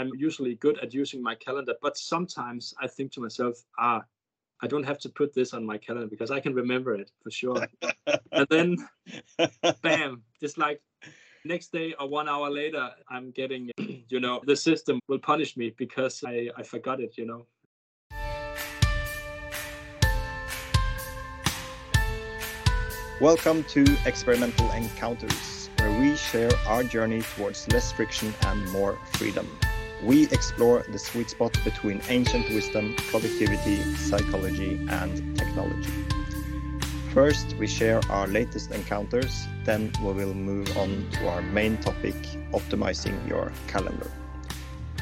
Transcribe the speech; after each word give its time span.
I'm 0.00 0.12
usually 0.16 0.54
good 0.54 0.78
at 0.78 0.94
using 0.94 1.22
my 1.22 1.34
calendar, 1.34 1.74
but 1.82 1.94
sometimes 1.94 2.72
I 2.80 2.86
think 2.86 3.12
to 3.12 3.20
myself, 3.20 3.62
ah, 3.78 4.02
I 4.62 4.66
don't 4.66 4.84
have 4.84 4.98
to 5.00 5.10
put 5.10 5.34
this 5.34 5.52
on 5.52 5.62
my 5.62 5.76
calendar 5.76 6.06
because 6.06 6.30
I 6.30 6.40
can 6.40 6.54
remember 6.54 6.94
it 6.94 7.10
for 7.22 7.30
sure. 7.30 7.68
and 8.32 8.46
then, 8.48 8.76
bam, 9.82 10.22
just 10.40 10.56
like 10.56 10.80
next 11.44 11.70
day 11.70 11.94
or 12.00 12.08
one 12.08 12.30
hour 12.30 12.48
later, 12.48 12.88
I'm 13.10 13.30
getting, 13.30 13.70
you 14.08 14.20
know, 14.20 14.40
the 14.46 14.56
system 14.56 15.00
will 15.06 15.18
punish 15.18 15.58
me 15.58 15.74
because 15.76 16.24
I, 16.26 16.48
I 16.56 16.62
forgot 16.62 17.00
it, 17.02 17.18
you 17.18 17.26
know. 17.26 17.44
Welcome 23.20 23.64
to 23.64 23.84
Experimental 24.06 24.70
Encounters, 24.70 25.68
where 25.76 26.00
we 26.00 26.16
share 26.16 26.50
our 26.66 26.82
journey 26.84 27.20
towards 27.36 27.68
less 27.68 27.92
friction 27.92 28.32
and 28.46 28.66
more 28.72 28.96
freedom. 29.12 29.46
We 30.02 30.24
explore 30.24 30.82
the 30.90 30.98
sweet 30.98 31.28
spot 31.28 31.58
between 31.62 32.00
ancient 32.08 32.48
wisdom, 32.48 32.94
productivity, 33.10 33.82
psychology, 33.96 34.80
and 34.88 35.36
technology. 35.36 35.92
First, 37.12 37.54
we 37.58 37.66
share 37.66 38.00
our 38.08 38.26
latest 38.26 38.70
encounters, 38.70 39.46
then 39.64 39.92
we 40.00 40.12
will 40.12 40.32
move 40.32 40.74
on 40.78 41.06
to 41.12 41.28
our 41.28 41.42
main 41.42 41.76
topic 41.78 42.14
optimizing 42.52 43.28
your 43.28 43.52
calendar. 43.66 44.10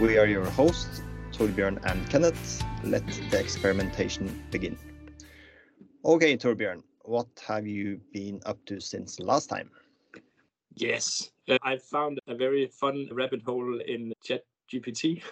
We 0.01 0.19
are 0.19 0.27
your 0.27 0.47
hosts, 0.47 1.03
Thorbjørn 1.33 1.79
and 1.85 2.11
Kenneth. 2.11 2.65
Let 2.83 3.07
the 3.31 3.39
experimentation 3.39 4.43
begin. 4.51 4.77
Okay, 6.05 6.37
Thorbjørn, 6.37 6.83
what 7.05 7.29
have 7.47 7.67
you 7.67 8.01
been 8.13 8.41
up 8.47 8.59
to 8.67 8.81
since 8.81 9.21
last 9.21 9.49
time? 9.49 9.71
Yes, 10.75 11.31
uh, 11.49 11.59
I 11.63 11.77
found 11.77 12.19
a 12.27 12.35
very 12.35 12.67
fun 12.67 13.09
rabbit 13.13 13.43
hole 13.43 13.81
in 13.81 14.13
Chat 14.25 14.43
GPT. 14.73 15.23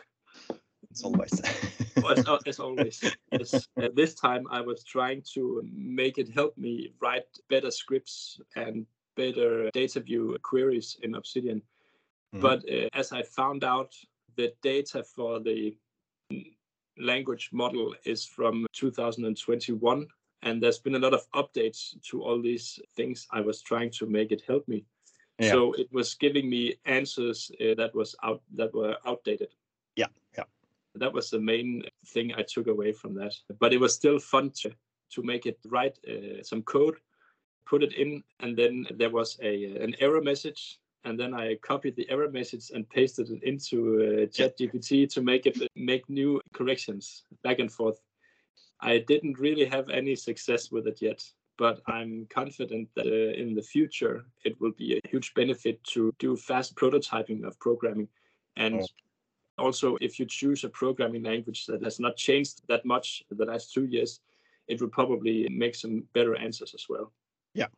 As 0.92 1.02
always. 1.02 1.40
as, 2.10 2.24
as, 2.46 2.60
always. 2.60 3.02
Yes. 3.32 3.68
Uh, 3.80 3.88
this 3.94 4.14
time 4.14 4.46
I 4.50 4.60
was 4.60 4.84
trying 4.84 5.22
to 5.34 5.62
make 5.72 6.18
it 6.18 6.28
help 6.28 6.56
me 6.56 6.92
write 7.00 7.26
better 7.48 7.70
scripts 7.70 8.40
and 8.54 8.86
better 9.16 9.70
Dataview 9.74 10.40
queries 10.42 10.98
in 11.02 11.14
Obsidian. 11.14 11.62
Mm. 12.34 12.40
But 12.40 12.64
uh, 12.70 12.88
as 12.94 13.12
I 13.12 13.22
found 13.22 13.64
out, 13.64 13.94
the 14.36 14.52
data 14.62 15.02
for 15.02 15.40
the 15.40 15.76
language 16.98 17.50
model 17.52 17.94
is 18.04 18.24
from 18.24 18.66
2021 18.72 20.06
and 20.42 20.62
there's 20.62 20.78
been 20.78 20.94
a 20.94 20.98
lot 20.98 21.14
of 21.14 21.30
updates 21.34 22.00
to 22.02 22.22
all 22.22 22.40
these 22.40 22.78
things 22.96 23.26
i 23.32 23.40
was 23.40 23.60
trying 23.60 23.90
to 23.90 24.06
make 24.06 24.32
it 24.32 24.42
help 24.46 24.66
me 24.66 24.84
yeah. 25.38 25.50
so 25.50 25.72
it 25.74 25.88
was 25.92 26.14
giving 26.14 26.48
me 26.48 26.76
answers 26.84 27.50
uh, 27.60 27.74
that 27.74 27.94
was 27.94 28.14
out 28.22 28.42
that 28.54 28.74
were 28.74 28.96
outdated. 29.06 29.48
Yeah 29.96 30.08
yeah. 30.36 30.44
That 30.94 31.12
was 31.12 31.30
the 31.30 31.40
main 31.40 31.82
thing 32.06 32.32
i 32.36 32.42
took 32.42 32.66
away 32.66 32.92
from 32.92 33.14
that. 33.14 33.34
But 33.58 33.72
it 33.72 33.80
was 33.80 33.94
still 33.94 34.18
fun 34.18 34.50
to 34.62 34.70
to 35.12 35.22
make 35.22 35.46
it 35.46 35.58
write 35.66 35.98
uh, 36.08 36.42
some 36.42 36.62
code 36.62 36.96
put 37.66 37.82
it 37.82 37.92
in 37.94 38.22
and 38.40 38.56
then 38.56 38.86
there 38.94 39.10
was 39.10 39.38
a 39.42 39.64
an 39.82 39.94
error 40.00 40.22
message. 40.22 40.78
And 41.04 41.20
then 41.20 41.34
I 41.34 41.54
copied 41.62 41.94
the 41.94 42.10
error 42.10 42.28
message 42.28 42.70
and 42.74 42.88
pasted 42.88 43.30
it 43.30 43.42
into 43.44 43.76
uh, 43.78 44.26
ChatGPT 44.26 45.08
to 45.14 45.20
make 45.20 45.46
it 45.46 45.56
make 45.76 46.08
new 46.08 46.40
corrections 46.52 47.24
back 47.44 47.60
and 47.60 47.70
forth. 47.70 48.00
I 48.80 48.98
didn't 48.98 49.38
really 49.38 49.66
have 49.66 49.88
any 49.88 50.16
success 50.16 50.72
with 50.72 50.88
it 50.88 51.00
yet, 51.00 51.22
but 51.58 51.80
I'm 51.86 52.26
confident 52.30 52.88
that 52.96 53.06
uh, 53.06 53.40
in 53.40 53.54
the 53.54 53.62
future 53.62 54.24
it 54.44 54.60
will 54.60 54.72
be 54.72 54.96
a 54.96 55.08
huge 55.08 55.34
benefit 55.34 55.82
to 55.94 56.12
do 56.18 56.36
fast 56.36 56.74
prototyping 56.76 57.44
of 57.44 57.58
programming. 57.58 58.08
And 58.56 58.80
oh. 58.80 58.86
also, 59.64 59.96
if 60.00 60.18
you 60.18 60.26
choose 60.26 60.64
a 60.64 60.68
programming 60.68 61.22
language 61.22 61.66
that 61.66 61.82
has 61.82 61.98
not 62.00 62.16
changed 62.16 62.62
that 62.68 62.84
much 62.84 63.22
the 63.30 63.44
last 63.44 63.72
two 63.72 63.84
years, 63.84 64.20
it 64.68 64.80
will 64.80 64.88
probably 64.88 65.48
make 65.50 65.74
some 65.74 66.04
better 66.12 66.36
answers 66.36 66.74
as 66.74 66.86
well. 66.88 67.12
Yeah. 67.54 67.68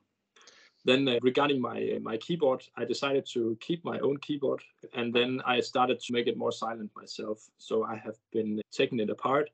Then 0.85 1.09
uh, 1.09 1.19
regarding 1.23 1.61
my 1.61 1.97
uh, 1.97 2.01
my 2.01 2.17
keyboard, 2.17 2.63
I 2.77 2.85
decided 2.85 3.27
to 3.35 3.57
keep 3.61 3.85
my 3.85 3.99
own 3.99 4.17
keyboard, 4.19 4.63
and 4.95 5.13
then 5.13 5.43
I 5.45 5.61
started 5.61 6.01
to 6.01 6.13
make 6.13 6.29
it 6.29 6.39
more 6.39 6.53
silent 6.53 6.91
myself. 6.97 7.45
So 7.59 7.85
I 7.85 7.97
have 7.97 8.17
been 8.33 8.61
taking 8.73 9.01
it 9.01 9.11
apart 9.11 9.51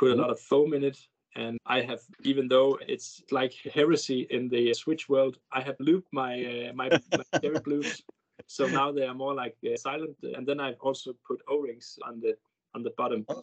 put 0.00 0.10
a 0.12 0.14
lot 0.14 0.30
of 0.30 0.40
foam 0.40 0.72
in 0.72 0.82
it. 0.82 0.98
And 1.36 1.58
I 1.66 1.82
have, 1.82 2.00
even 2.24 2.48
though 2.48 2.78
it's 2.86 3.22
like 3.30 3.54
heresy 3.72 4.26
in 4.30 4.48
the 4.48 4.74
Switch 4.74 5.08
world, 5.08 5.36
I 5.52 5.60
have 5.60 5.76
looped 5.78 6.08
my 6.12 6.34
uh, 6.44 6.72
my, 6.74 6.88
my 7.16 7.24
Cherry 7.40 7.60
Blues, 7.60 8.02
so 8.46 8.66
now 8.66 8.90
they 8.90 9.06
are 9.06 9.14
more 9.14 9.34
like 9.34 9.56
uh, 9.64 9.76
silent. 9.76 10.16
And 10.22 10.46
then 10.46 10.60
I've 10.60 10.80
also 10.80 11.14
put 11.26 11.40
O-rings 11.48 11.98
on 12.06 12.20
the 12.20 12.36
on 12.74 12.82
the 12.82 12.90
bottom. 12.96 13.24
Oh, 13.28 13.42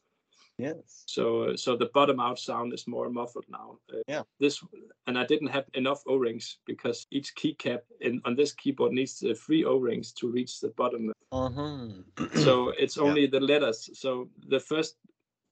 yes. 0.57 1.03
So 1.05 1.55
so 1.55 1.77
the 1.77 1.89
bottom 1.93 2.19
out 2.19 2.39
sound 2.39 2.73
is 2.73 2.87
more 2.87 3.09
muffled 3.09 3.45
now. 3.49 3.79
Uh, 3.91 4.01
yeah. 4.07 4.23
This 4.39 4.61
and 5.07 5.17
I 5.17 5.25
didn't 5.25 5.47
have 5.47 5.65
enough 5.73 6.03
O-rings 6.07 6.57
because 6.65 7.07
each 7.11 7.35
keycap 7.35 7.81
in 8.01 8.21
on 8.25 8.35
this 8.35 8.51
keyboard 8.51 8.91
needs 8.91 9.23
uh, 9.23 9.33
three 9.33 9.63
O-rings 9.63 10.11
to 10.13 10.29
reach 10.29 10.59
the 10.59 10.73
bottom. 10.77 11.13
Uh-huh. 11.31 11.87
so 12.35 12.69
it's 12.79 12.97
only 12.97 13.21
yeah. 13.21 13.31
the 13.31 13.39
letters. 13.39 13.89
So 13.93 14.29
the 14.47 14.59
first 14.59 14.97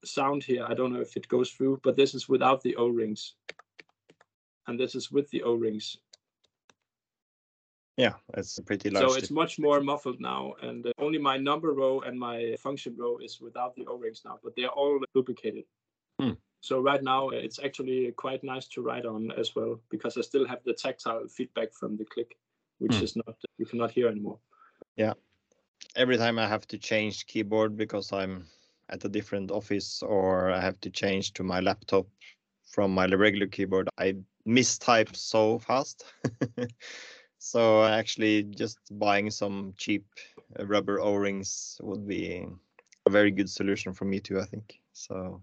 sound 0.05 0.43
here. 0.43 0.65
I 0.67 0.73
don't 0.73 0.93
know 0.93 1.01
if 1.01 1.15
it 1.17 1.27
goes 1.27 1.51
through, 1.51 1.79
but 1.83 1.95
this 1.95 2.13
is 2.13 2.29
without 2.29 2.61
the 2.61 2.75
O-rings. 2.75 3.35
And 4.67 4.79
this 4.79 4.95
is 4.95 5.11
with 5.11 5.29
the 5.29 5.43
O-rings. 5.43 5.97
Yeah, 7.97 8.13
it's 8.35 8.59
pretty 8.59 8.89
large. 8.89 9.09
So 9.09 9.15
it's 9.15 9.31
much 9.31 9.57
more 9.57 9.79
muffled 9.79 10.19
now. 10.19 10.55
And 10.61 10.85
uh, 10.85 10.91
only 10.99 11.17
my 11.17 11.37
number 11.37 11.71
row 11.71 12.01
and 12.01 12.19
my 12.19 12.55
function 12.59 12.95
row 12.97 13.17
is 13.19 13.39
without 13.39 13.75
the 13.75 13.85
O-rings 13.85 14.23
now, 14.25 14.39
but 14.43 14.53
they're 14.55 14.67
all 14.67 14.99
duplicated. 15.13 15.63
Hmm. 16.19 16.31
So 16.61 16.81
right 16.81 17.01
now 17.01 17.29
it's 17.29 17.59
actually 17.63 18.11
quite 18.11 18.43
nice 18.43 18.67
to 18.69 18.81
write 18.81 19.05
on 19.05 19.31
as 19.37 19.55
well, 19.55 19.79
because 19.89 20.17
I 20.17 20.21
still 20.21 20.47
have 20.47 20.59
the 20.65 20.73
tactile 20.73 21.27
feedback 21.27 21.73
from 21.73 21.95
the 21.95 22.05
click, 22.05 22.35
which 22.79 22.95
hmm. 22.95 23.03
is 23.03 23.15
not, 23.15 23.35
you 23.57 23.65
cannot 23.65 23.91
hear 23.91 24.07
anymore. 24.07 24.39
Yeah. 24.97 25.13
Every 25.95 26.17
time 26.17 26.37
I 26.37 26.47
have 26.47 26.67
to 26.67 26.77
change 26.77 27.27
keyboard 27.27 27.77
because 27.77 28.11
I'm 28.11 28.45
at 28.89 29.05
a 29.05 29.09
different 29.09 29.51
office 29.51 30.01
or 30.03 30.51
I 30.51 30.59
have 30.61 30.79
to 30.81 30.89
change 30.89 31.33
to 31.33 31.43
my 31.43 31.59
laptop 31.59 32.07
from 32.65 32.93
my 32.93 33.05
regular 33.05 33.47
keyboard, 33.47 33.89
I 33.97 34.15
mistype 34.47 35.15
so 35.15 35.59
fast. 35.59 36.05
so 37.37 37.83
actually 37.83 38.43
just 38.43 38.79
buying 38.91 39.29
some 39.31 39.73
cheap 39.77 40.05
uh, 40.59 40.65
rubber 40.65 40.99
O-rings 40.99 41.77
would 41.81 42.07
be 42.07 42.45
a 43.05 43.09
very 43.09 43.31
good 43.31 43.49
solution 43.49 43.93
for 43.93 44.05
me 44.05 44.19
too, 44.19 44.39
I 44.39 44.45
think. 44.45 44.79
So 44.93 45.41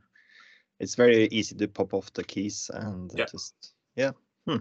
it's 0.80 0.94
very 0.94 1.26
easy 1.28 1.54
to 1.56 1.68
pop 1.68 1.94
off 1.94 2.12
the 2.12 2.24
keys 2.24 2.70
and 2.72 3.10
yeah. 3.14 3.26
just, 3.30 3.54
yeah. 3.96 4.12
Hmm. 4.46 4.58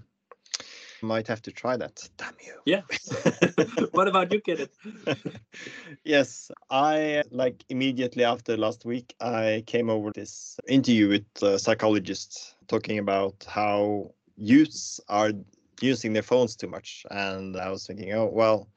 Might 1.02 1.28
have 1.28 1.42
to 1.44 1.52
try 1.52 1.78
that. 1.78 2.08
Damn 2.18 2.36
you. 2.46 2.60
Yeah. 2.66 2.82
what 3.92 4.08
about 4.08 4.32
you, 4.32 4.42
Kenneth? 4.42 4.76
yes, 6.04 6.52
I 6.70 7.24
like 7.32 7.64
immediately 7.70 8.24
after 8.24 8.56
last 8.58 8.86
week, 8.86 9.16
I 9.20 9.64
came 9.66 9.90
over 9.90 10.12
this 10.14 10.60
interview 10.68 11.10
with 11.10 11.26
a 11.42 11.58
psychologist 11.58 12.56
talking 12.68 13.00
about 13.00 13.46
how 13.48 14.12
youths 14.38 15.00
are 15.10 15.32
using 15.82 16.14
their 16.14 16.24
phones 16.24 16.56
too 16.56 16.68
much, 16.68 17.06
and 17.10 17.58
I 17.58 17.70
was 17.70 17.88
thinking, 17.88 18.14
oh 18.14 18.30
well. 18.32 18.70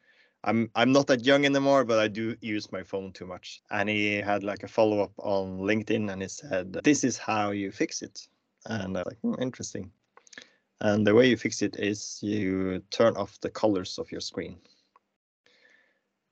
I'm 0.47 0.71
I'm 0.75 0.93
not 0.93 1.06
that 1.06 1.25
young 1.25 1.47
anymore, 1.47 1.87
but 1.87 1.99
I 1.99 2.06
do 2.06 2.37
use 2.43 2.71
my 2.71 2.83
phone 2.83 3.12
too 3.12 3.25
much. 3.25 3.62
And 3.71 3.89
he 3.89 4.17
had 4.17 4.45
like 4.45 4.62
a 4.62 4.69
follow 4.69 5.01
up 5.01 5.12
on 5.17 5.56
LinkedIn, 5.59 6.12
and 6.12 6.21
he 6.21 6.29
said, 6.29 6.75
"This 6.85 7.03
is 7.03 7.17
how 7.17 7.53
you 7.53 7.73
fix 7.73 8.03
it." 8.03 8.29
And 8.67 8.97
I 8.97 9.01
was 9.01 9.06
like, 9.06 9.21
hmm, 9.21 9.43
interesting. 9.43 9.91
And 10.81 11.07
the 11.07 11.15
way 11.15 11.29
you 11.29 11.37
fix 11.37 11.62
it 11.62 11.77
is 11.79 12.19
you 12.21 12.83
turn 12.91 13.17
off 13.17 13.41
the 13.41 13.51
colors 13.51 13.99
of 13.99 14.11
your 14.11 14.21
screen. 14.21 14.59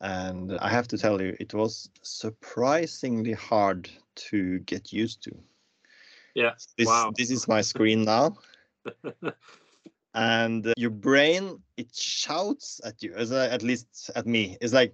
And 0.00 0.58
I 0.58 0.68
have 0.68 0.88
to 0.88 0.98
tell 0.98 1.22
you, 1.22 1.36
it 1.38 1.54
was 1.54 1.88
surprisingly 2.02 3.32
hard 3.32 3.88
to 4.16 4.58
get 4.60 4.92
used 4.92 5.22
to. 5.22 5.30
Yeah. 6.34 6.52
This, 6.76 6.88
wow. 6.88 7.12
this 7.16 7.30
is 7.30 7.46
my 7.46 7.60
screen 7.60 8.04
now. 8.04 8.36
and 10.14 10.66
uh, 10.66 10.72
your 10.76 10.90
brain, 10.90 11.62
it 11.76 11.94
shouts 11.94 12.80
at 12.84 13.00
you, 13.02 13.14
as 13.14 13.30
uh, 13.30 13.48
at 13.50 13.62
least 13.62 14.10
at 14.16 14.26
me. 14.26 14.56
It's 14.60 14.72
like, 14.72 14.92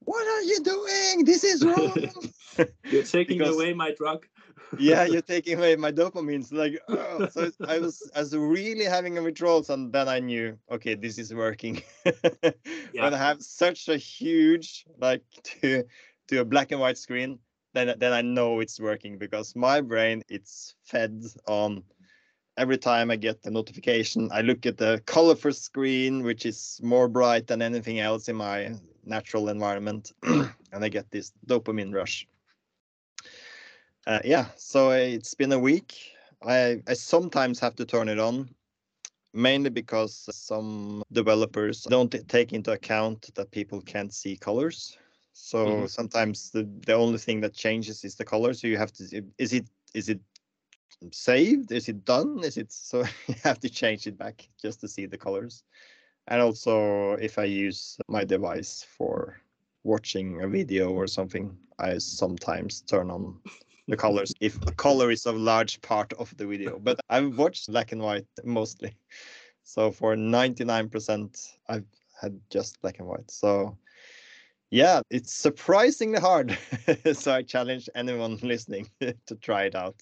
what 0.00 0.26
are 0.26 0.42
you 0.42 0.60
doing? 0.60 1.24
This 1.24 1.44
is 1.44 1.64
wrong. 1.64 1.94
You're 2.90 3.04
taking 3.04 3.38
because, 3.38 3.54
away 3.54 3.72
my 3.74 3.94
drug 3.96 4.26
yeah, 4.78 5.04
you're 5.04 5.22
taking 5.22 5.58
away 5.58 5.76
my 5.76 5.92
dopamine. 5.92 6.44
So 6.44 6.56
like, 6.56 6.80
oh, 6.88 7.28
so 7.28 7.50
I 7.66 7.78
was, 7.78 8.10
I 8.14 8.20
was 8.20 8.36
really 8.36 8.84
having 8.84 9.18
a 9.18 9.22
withdrawals, 9.22 9.70
and 9.70 9.92
then 9.92 10.08
I 10.08 10.20
knew, 10.20 10.58
okay, 10.70 10.94
this 10.94 11.18
is 11.18 11.34
working. 11.34 11.82
yeah. 12.04 12.52
When 13.04 13.14
I 13.14 13.18
have 13.18 13.42
such 13.42 13.88
a 13.88 13.96
huge, 13.96 14.86
like, 14.98 15.22
to 15.60 15.84
to 16.28 16.40
a 16.40 16.44
black 16.44 16.72
and 16.72 16.80
white 16.80 16.98
screen, 16.98 17.38
then 17.74 17.94
then 17.98 18.12
I 18.12 18.22
know 18.22 18.60
it's 18.60 18.80
working 18.80 19.18
because 19.18 19.56
my 19.56 19.80
brain 19.80 20.22
it's 20.28 20.74
fed 20.84 21.24
on. 21.46 21.82
Every 22.56 22.76
time 22.76 23.12
I 23.12 23.14
get 23.14 23.40
the 23.40 23.52
notification, 23.52 24.30
I 24.32 24.40
look 24.40 24.66
at 24.66 24.78
the 24.78 25.00
colorful 25.06 25.52
screen, 25.52 26.24
which 26.24 26.44
is 26.44 26.80
more 26.82 27.06
bright 27.06 27.46
than 27.46 27.62
anything 27.62 28.00
else 28.00 28.28
in 28.28 28.34
my 28.34 28.74
natural 29.04 29.48
environment 29.48 30.12
and 30.22 30.84
I 30.84 30.88
get 30.88 31.10
this 31.10 31.32
dopamine 31.46 31.94
rush. 31.94 32.26
Uh, 34.08 34.20
yeah, 34.24 34.46
so 34.56 34.92
it's 34.92 35.34
been 35.34 35.52
a 35.52 35.58
week. 35.58 35.94
I, 36.42 36.80
I 36.88 36.94
sometimes 36.94 37.60
have 37.60 37.76
to 37.76 37.84
turn 37.84 38.08
it 38.08 38.18
on, 38.18 38.48
mainly 39.34 39.68
because 39.68 40.26
some 40.34 41.02
developers 41.12 41.82
don't 41.82 42.14
take 42.26 42.54
into 42.54 42.72
account 42.72 43.28
that 43.34 43.50
people 43.50 43.82
can't 43.82 44.10
see 44.10 44.34
colors. 44.34 44.96
So 45.34 45.66
mm-hmm. 45.66 45.86
sometimes 45.86 46.50
the, 46.50 46.66
the 46.86 46.94
only 46.94 47.18
thing 47.18 47.42
that 47.42 47.52
changes 47.52 48.02
is 48.02 48.14
the 48.14 48.24
color. 48.24 48.54
So 48.54 48.66
you 48.66 48.78
have 48.78 48.92
to 48.94 49.22
is 49.36 49.52
it 49.52 49.66
is 49.92 50.08
it 50.08 50.20
saved? 51.10 51.70
Is 51.70 51.90
it 51.90 52.06
done? 52.06 52.40
Is 52.42 52.56
it 52.56 52.72
so 52.72 53.00
you 53.26 53.34
have 53.44 53.60
to 53.60 53.68
change 53.68 54.06
it 54.06 54.16
back 54.16 54.48
just 54.58 54.80
to 54.80 54.88
see 54.88 55.04
the 55.04 55.18
colors. 55.18 55.64
And 56.28 56.40
also 56.40 57.12
if 57.20 57.38
I 57.38 57.44
use 57.44 57.98
my 58.08 58.24
device 58.24 58.86
for 58.96 59.36
watching 59.84 60.42
a 60.42 60.48
video 60.48 60.92
or 60.92 61.06
something, 61.06 61.54
I 61.78 61.98
sometimes 61.98 62.80
turn 62.80 63.10
on 63.10 63.38
the 63.88 63.96
colors 63.96 64.32
if 64.40 64.58
color 64.76 65.10
is 65.10 65.26
a 65.26 65.32
large 65.32 65.80
part 65.80 66.12
of 66.14 66.36
the 66.36 66.46
video. 66.46 66.78
But 66.78 67.00
I've 67.08 67.36
watched 67.38 67.70
black 67.70 67.92
and 67.92 68.02
white 68.02 68.26
mostly. 68.44 68.94
So 69.64 69.90
for 69.90 70.14
99%, 70.14 71.48
I've 71.68 71.84
had 72.20 72.38
just 72.50 72.80
black 72.80 72.98
and 72.98 73.08
white. 73.08 73.30
So 73.30 73.76
yeah, 74.70 75.00
it's 75.10 75.34
surprisingly 75.34 76.20
hard. 76.20 76.56
so 77.12 77.32
I 77.32 77.42
challenge 77.42 77.88
anyone 77.94 78.36
listening 78.42 78.88
to 79.00 79.34
try 79.40 79.64
it 79.64 79.74
out 79.74 80.00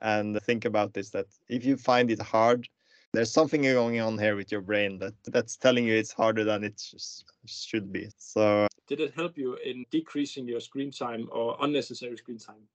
and 0.00 0.40
think 0.42 0.64
about 0.64 0.94
this 0.94 1.10
that 1.10 1.26
if 1.48 1.64
you 1.64 1.76
find 1.76 2.10
it 2.10 2.22
hard, 2.22 2.68
there's 3.12 3.32
something 3.32 3.62
going 3.62 4.00
on 4.00 4.18
here 4.18 4.34
with 4.36 4.50
your 4.50 4.60
brain 4.60 4.98
that 4.98 5.14
that's 5.26 5.56
telling 5.56 5.84
you 5.84 5.94
it's 5.94 6.12
harder 6.12 6.44
than 6.44 6.64
it 6.64 6.82
should 7.46 7.92
be. 7.92 8.08
So 8.18 8.66
did 8.86 9.00
it 9.00 9.14
help 9.14 9.38
you 9.38 9.54
in 9.64 9.84
decreasing 9.90 10.46
your 10.46 10.60
screen 10.60 10.90
time 10.90 11.28
or 11.32 11.56
unnecessary 11.60 12.16
screen 12.16 12.38
time? 12.38 12.66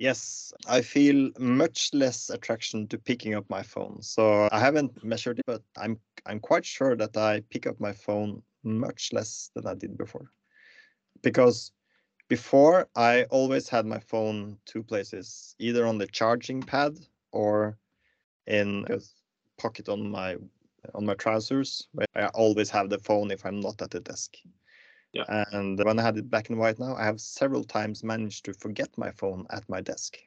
Yes, 0.00 0.50
I 0.66 0.80
feel 0.80 1.30
much 1.38 1.90
less 1.92 2.30
attraction 2.30 2.88
to 2.88 2.96
picking 2.96 3.34
up 3.34 3.44
my 3.50 3.62
phone. 3.62 4.00
So 4.00 4.48
I 4.50 4.58
haven't 4.58 5.04
measured 5.04 5.40
it, 5.40 5.44
but 5.46 5.62
I'm 5.76 6.00
I'm 6.24 6.40
quite 6.40 6.64
sure 6.64 6.96
that 6.96 7.18
I 7.18 7.42
pick 7.50 7.66
up 7.66 7.78
my 7.78 7.92
phone 7.92 8.42
much 8.64 9.12
less 9.12 9.50
than 9.54 9.66
I 9.66 9.74
did 9.74 9.98
before. 9.98 10.32
Because 11.20 11.72
before 12.28 12.88
I 12.96 13.24
always 13.24 13.68
had 13.68 13.84
my 13.84 13.98
phone 13.98 14.56
two 14.64 14.82
places, 14.82 15.54
either 15.58 15.86
on 15.86 15.98
the 15.98 16.06
charging 16.06 16.62
pad 16.62 16.98
or 17.32 17.76
in 18.46 18.86
a 18.88 19.00
pocket 19.60 19.90
on 19.90 20.10
my 20.10 20.36
on 20.94 21.04
my 21.04 21.14
trousers. 21.14 21.88
I 22.14 22.28
always 22.28 22.70
have 22.70 22.88
the 22.88 22.98
phone 22.98 23.30
if 23.30 23.44
I'm 23.44 23.60
not 23.60 23.82
at 23.82 23.90
the 23.90 24.00
desk. 24.00 24.38
Yeah. 25.12 25.24
And 25.28 25.82
when 25.84 25.98
I 25.98 26.02
had 26.02 26.16
it 26.16 26.30
black 26.30 26.50
and 26.50 26.58
white 26.58 26.78
now, 26.78 26.94
I 26.94 27.04
have 27.04 27.20
several 27.20 27.64
times 27.64 28.04
managed 28.04 28.44
to 28.44 28.54
forget 28.54 28.96
my 28.96 29.10
phone 29.10 29.46
at 29.50 29.68
my 29.68 29.80
desk. 29.80 30.18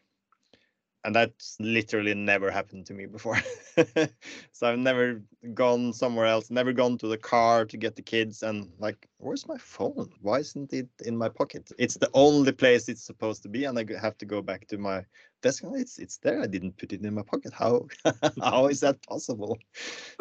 And 1.06 1.13
that's 1.13 1.57
literally 1.59 2.13
never 2.13 2.50
happened 2.50 2.85
to 2.85 2.94
me 2.94 3.06
before. 3.06 3.38
so 4.53 4.71
I've 4.71 4.80
never 4.80 5.21
gone 5.53 5.91
somewhere 5.91 6.25
else, 6.25 6.50
never 6.50 6.71
gone 6.71 6.97
to 7.00 7.07
the 7.07 7.18
car 7.18 7.65
to 7.65 7.75
get 7.75 7.97
the 7.97 8.01
kids 8.01 8.41
and 8.41 8.71
like, 8.80 9.09
where's 9.18 9.45
my 9.45 9.57
phone? 9.57 10.09
Why 10.21 10.39
isn't 10.39 10.71
it 10.71 10.88
in 11.03 11.18
my 11.18 11.27
pocket? 11.27 11.69
It's 11.77 11.97
the 11.97 12.09
only 12.13 12.53
place 12.53 12.88
it's 12.88 13.03
supposed 13.03 13.44
to 13.44 13.50
be, 13.50 13.65
and 13.65 13.77
I 13.77 13.86
have 14.00 14.18
to 14.19 14.25
go 14.25 14.41
back 14.41 14.65
to 14.68 14.77
my 14.77 15.03
desk. 15.41 15.65
It's 15.74 16.00
it's 16.00 16.18
there. 16.19 16.41
I 16.41 16.47
didn't 16.47 16.77
put 16.77 16.94
it 16.94 17.03
in 17.03 17.13
my 17.13 17.24
pocket. 17.24 17.51
How 17.51 17.86
how 18.41 18.68
is 18.68 18.79
that 18.79 19.06
possible? 19.06 19.57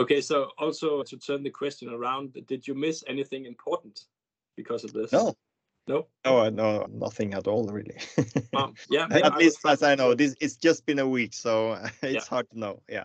Okay, 0.01 0.21
so 0.21 0.51
also 0.59 1.05
to 1.05 1.17
turn 1.17 1.45
the 1.45 1.51
question 1.51 1.91
around, 1.91 2.37
did 2.49 2.67
you 2.67 2.75
miss 2.75 3.05
anything 3.07 3.47
important 3.47 4.07
because 4.57 4.85
of 4.85 4.93
this? 4.93 5.13
No. 5.13 5.35
No. 5.89 6.07
No, 6.25 6.49
no, 6.49 6.87
nothing 6.93 7.35
at 7.35 7.49
all, 7.49 7.67
really. 7.67 7.97
um, 8.55 8.75
yeah. 8.89 9.09
at 9.11 9.37
least 9.37 9.59
as 9.67 9.83
I 9.83 9.97
know, 9.97 10.15
this 10.15 10.37
it's 10.41 10.57
just 10.57 10.87
been 10.87 11.01
a 11.01 11.09
week, 11.09 11.35
so 11.35 11.73
it's 12.03 12.15
yeah. 12.15 12.21
hard 12.29 12.49
to 12.51 12.59
know. 12.59 12.83
Yeah. 12.89 13.05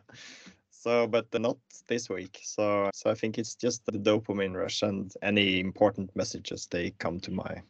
So, 0.69 1.07
but 1.07 1.25
not 1.33 1.57
this 1.87 2.07
week. 2.07 2.39
So, 2.43 2.91
so 2.93 3.09
I 3.09 3.15
think 3.15 3.39
it's 3.39 3.55
just 3.55 3.85
the 3.85 3.93
dopamine 3.93 4.55
rush 4.55 4.83
and 4.83 5.11
any 5.23 5.59
important 5.59 6.15
messages 6.15 6.67
they 6.67 6.91
come 6.99 7.19
to 7.21 7.31
my 7.31 7.61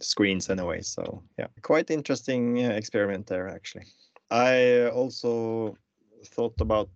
screens 0.00 0.48
anyway. 0.48 0.80
So, 0.80 1.22
yeah, 1.38 1.48
quite 1.62 1.90
interesting 1.90 2.64
uh, 2.64 2.70
experiment 2.70 3.26
there 3.26 3.48
actually. 3.48 3.84
I 4.30 4.88
also 4.88 5.76
thought 6.24 6.58
about 6.60 6.88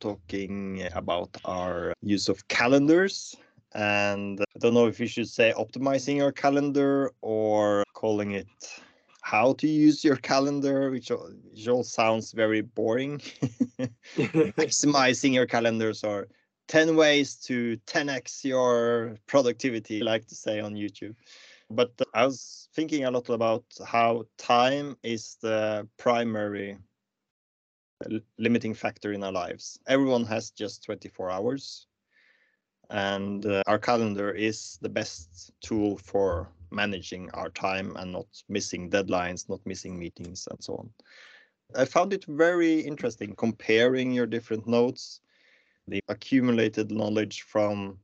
talking 0.00 0.82
about 0.94 1.30
our 1.44 1.94
use 2.02 2.28
of 2.28 2.46
calendars 2.48 3.36
and 3.74 4.40
I 4.40 4.58
don't 4.58 4.74
know 4.74 4.86
if 4.86 5.00
you 5.00 5.06
should 5.06 5.28
say 5.28 5.52
optimizing 5.56 6.16
your 6.16 6.32
calendar 6.32 7.12
or 7.20 7.84
calling 7.94 8.32
it 8.32 8.48
how 9.22 9.52
to 9.54 9.68
use 9.68 10.04
your 10.04 10.16
calendar, 10.16 10.90
which 10.90 11.10
all, 11.10 11.30
which 11.50 11.68
all 11.68 11.84
sounds 11.84 12.32
very 12.32 12.60
boring. 12.60 13.20
Maximizing 14.16 15.32
your 15.32 15.46
calendars 15.46 16.04
or 16.04 16.28
10 16.68 16.96
ways 16.96 17.36
to 17.36 17.76
10x 17.86 18.44
your 18.44 19.16
productivity, 19.26 20.02
like 20.02 20.26
to 20.26 20.34
say 20.34 20.60
on 20.60 20.74
YouTube. 20.74 21.14
But 21.70 21.92
I 22.12 22.26
was 22.26 22.68
thinking 22.74 23.04
a 23.04 23.10
lot 23.10 23.28
about 23.30 23.64
how 23.86 24.24
time 24.36 24.96
is 25.02 25.38
the 25.40 25.88
primary 25.96 26.76
uh, 28.04 28.18
limiting 28.38 28.74
factor 28.74 29.12
in 29.12 29.22
our 29.22 29.32
lives. 29.32 29.78
Everyone 29.86 30.24
has 30.24 30.50
just 30.50 30.84
24 30.84 31.30
hours 31.30 31.86
and 32.92 33.46
uh, 33.46 33.62
our 33.66 33.78
calendar 33.78 34.30
is 34.30 34.78
the 34.82 34.88
best 34.88 35.50
tool 35.62 35.96
for 35.96 36.48
managing 36.70 37.30
our 37.32 37.48
time 37.48 37.96
and 37.96 38.12
not 38.12 38.26
missing 38.48 38.90
deadlines, 38.90 39.48
not 39.48 39.60
missing 39.64 39.98
meetings, 39.98 40.46
and 40.50 40.62
so 40.62 40.74
on. 40.74 40.90
I 41.74 41.86
found 41.86 42.12
it 42.12 42.26
very 42.26 42.80
interesting 42.80 43.34
comparing 43.34 44.12
your 44.12 44.26
different 44.26 44.66
notes, 44.66 45.20
the 45.88 46.00
accumulated 46.08 46.90
knowledge 46.90 47.42
from 47.42 47.98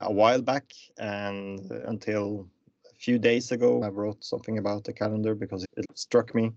a 0.00 0.12
while 0.12 0.40
back 0.40 0.72
and 0.98 1.60
until 1.86 2.48
a 2.88 2.94
few 2.94 3.18
days 3.18 3.50
ago. 3.50 3.82
I 3.82 3.88
wrote 3.88 4.24
something 4.24 4.58
about 4.58 4.84
the 4.84 4.92
calendar 4.92 5.34
because 5.34 5.64
it 5.76 5.84
struck 5.94 6.32
me. 6.34 6.52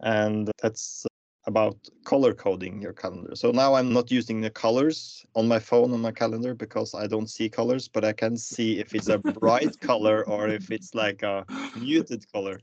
And 0.00 0.50
that's 0.62 1.06
about 1.46 1.76
color 2.04 2.34
coding 2.34 2.82
your 2.82 2.92
calendar. 2.92 3.36
So 3.36 3.50
now 3.52 3.74
I'm 3.74 3.92
not 3.92 4.10
using 4.10 4.40
the 4.40 4.50
colors 4.50 5.24
on 5.34 5.46
my 5.46 5.60
phone 5.60 5.92
on 5.92 6.00
my 6.00 6.10
calendar 6.10 6.54
because 6.54 6.94
I 6.94 7.06
don't 7.06 7.30
see 7.30 7.48
colors, 7.48 7.86
but 7.86 8.04
I 8.04 8.12
can 8.12 8.36
see 8.36 8.80
if 8.80 8.94
it's 8.94 9.08
a 9.08 9.18
bright 9.18 9.78
color 9.80 10.26
or 10.26 10.48
if 10.48 10.70
it's 10.70 10.94
like 10.94 11.22
a 11.22 11.46
muted 11.76 12.30
color. 12.32 12.60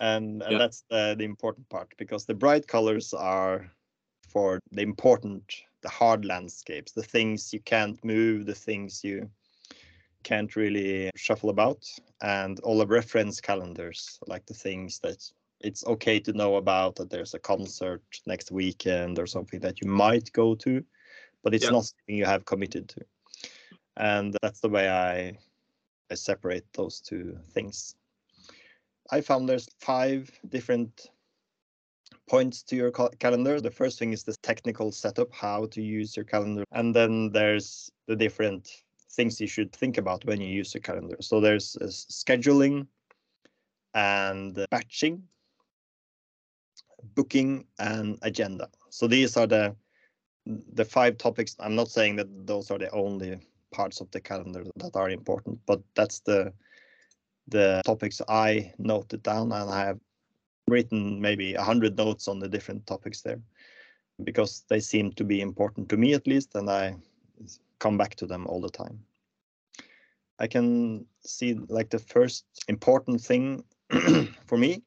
And, 0.00 0.42
and 0.42 0.52
yeah. 0.52 0.58
that's 0.58 0.84
the, 0.90 1.16
the 1.18 1.24
important 1.24 1.68
part 1.70 1.92
because 1.96 2.24
the 2.24 2.34
bright 2.34 2.66
colors 2.66 3.14
are 3.14 3.70
for 4.28 4.60
the 4.70 4.82
important, 4.82 5.44
the 5.82 5.88
hard 5.88 6.24
landscapes, 6.24 6.92
the 6.92 7.02
things 7.02 7.52
you 7.52 7.60
can't 7.60 8.02
move, 8.04 8.44
the 8.44 8.54
things 8.54 9.02
you 9.02 9.30
can't 10.24 10.54
really 10.56 11.10
shuffle 11.16 11.48
about, 11.48 11.84
and 12.20 12.60
all 12.60 12.78
the 12.78 12.86
reference 12.86 13.40
calendars, 13.40 14.18
like 14.26 14.44
the 14.46 14.54
things 14.54 14.98
that 15.00 15.24
it's 15.60 15.84
okay 15.86 16.20
to 16.20 16.32
know 16.32 16.56
about 16.56 16.96
that 16.96 17.10
there's 17.10 17.34
a 17.34 17.38
concert 17.38 18.02
next 18.26 18.50
weekend 18.50 19.18
or 19.18 19.26
something 19.26 19.60
that 19.60 19.80
you 19.80 19.88
might 19.88 20.32
go 20.32 20.54
to, 20.54 20.84
but 21.42 21.54
it's 21.54 21.64
yeah. 21.64 21.70
not 21.70 21.84
something 21.84 22.16
you 22.16 22.24
have 22.24 22.44
committed 22.44 22.88
to. 22.90 23.00
And 23.96 24.36
that's 24.42 24.60
the 24.60 24.68
way 24.68 24.88
I, 24.88 25.36
I 26.10 26.14
separate 26.14 26.64
those 26.72 27.00
two 27.00 27.36
things. 27.50 27.96
I 29.10 29.20
found 29.20 29.48
there's 29.48 29.68
five 29.80 30.30
different 30.48 31.10
points 32.28 32.62
to 32.64 32.76
your 32.76 32.90
calendar. 32.90 33.60
The 33.60 33.70
first 33.70 33.98
thing 33.98 34.12
is 34.12 34.22
the 34.22 34.36
technical 34.42 34.92
setup, 34.92 35.32
how 35.32 35.66
to 35.66 35.82
use 35.82 36.16
your 36.16 36.24
calendar. 36.24 36.64
And 36.72 36.94
then 36.94 37.32
there's 37.32 37.90
the 38.06 38.14
different 38.14 38.70
things 39.10 39.40
you 39.40 39.46
should 39.46 39.72
think 39.72 39.98
about 39.98 40.24
when 40.26 40.40
you 40.40 40.48
use 40.48 40.74
a 40.74 40.80
calendar. 40.80 41.16
So 41.20 41.40
there's 41.40 41.76
uh, 41.80 41.86
scheduling 41.86 42.86
and 43.94 44.56
uh, 44.58 44.66
batching 44.70 45.22
booking 47.14 47.66
and 47.78 48.18
agenda. 48.22 48.68
So 48.90 49.06
these 49.06 49.36
are 49.36 49.46
the 49.46 49.74
the 50.72 50.84
five 50.84 51.18
topics. 51.18 51.56
I'm 51.60 51.74
not 51.74 51.88
saying 51.88 52.16
that 52.16 52.46
those 52.46 52.70
are 52.70 52.78
the 52.78 52.90
only 52.90 53.38
parts 53.70 54.00
of 54.00 54.10
the 54.10 54.20
calendar 54.20 54.64
that 54.76 54.96
are 54.96 55.10
important, 55.10 55.60
but 55.66 55.80
that's 55.94 56.20
the 56.20 56.52
the 57.48 57.82
topics 57.84 58.20
I 58.28 58.72
noted 58.78 59.22
down, 59.22 59.52
and 59.52 59.70
I 59.70 59.84
have 59.86 60.00
written 60.68 61.20
maybe 61.20 61.54
a 61.54 61.62
hundred 61.62 61.96
notes 61.96 62.28
on 62.28 62.38
the 62.38 62.48
different 62.48 62.86
topics 62.86 63.22
there 63.22 63.40
because 64.24 64.64
they 64.68 64.80
seem 64.80 65.12
to 65.12 65.24
be 65.24 65.40
important 65.40 65.88
to 65.88 65.96
me 65.96 66.14
at 66.14 66.26
least, 66.26 66.54
and 66.54 66.68
I 66.70 66.96
come 67.78 67.96
back 67.96 68.16
to 68.16 68.26
them 68.26 68.46
all 68.46 68.60
the 68.60 68.70
time. 68.70 68.98
I 70.38 70.46
can 70.46 71.06
see 71.24 71.54
like 71.68 71.90
the 71.90 71.98
first 71.98 72.44
important 72.68 73.20
thing 73.20 73.64
for 74.46 74.58
me 74.58 74.82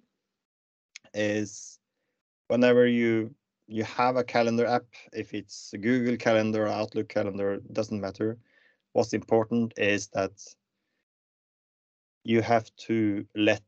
is 1.13 1.79
whenever 2.51 2.85
you 2.85 3.33
you 3.67 3.85
have 3.85 4.17
a 4.17 4.23
calendar 4.35 4.65
app, 4.65 4.87
if 5.13 5.33
it's 5.33 5.73
Google 5.79 6.17
Calendar 6.17 6.65
or 6.65 6.67
Outlook 6.81 7.07
Calendar, 7.07 7.61
doesn't 7.71 8.01
matter. 8.01 8.37
What's 8.91 9.13
important 9.13 9.73
is 9.77 10.07
that 10.07 10.33
you 12.25 12.41
have 12.41 12.67
to 12.87 13.25
let 13.35 13.63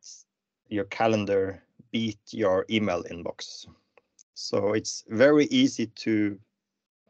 your 0.67 0.83
calendar 0.99 1.63
beat 1.93 2.19
your 2.31 2.65
email 2.69 3.01
inbox. 3.03 3.67
So 4.33 4.73
it's 4.73 5.05
very 5.07 5.45
easy 5.45 5.87
to 6.03 6.37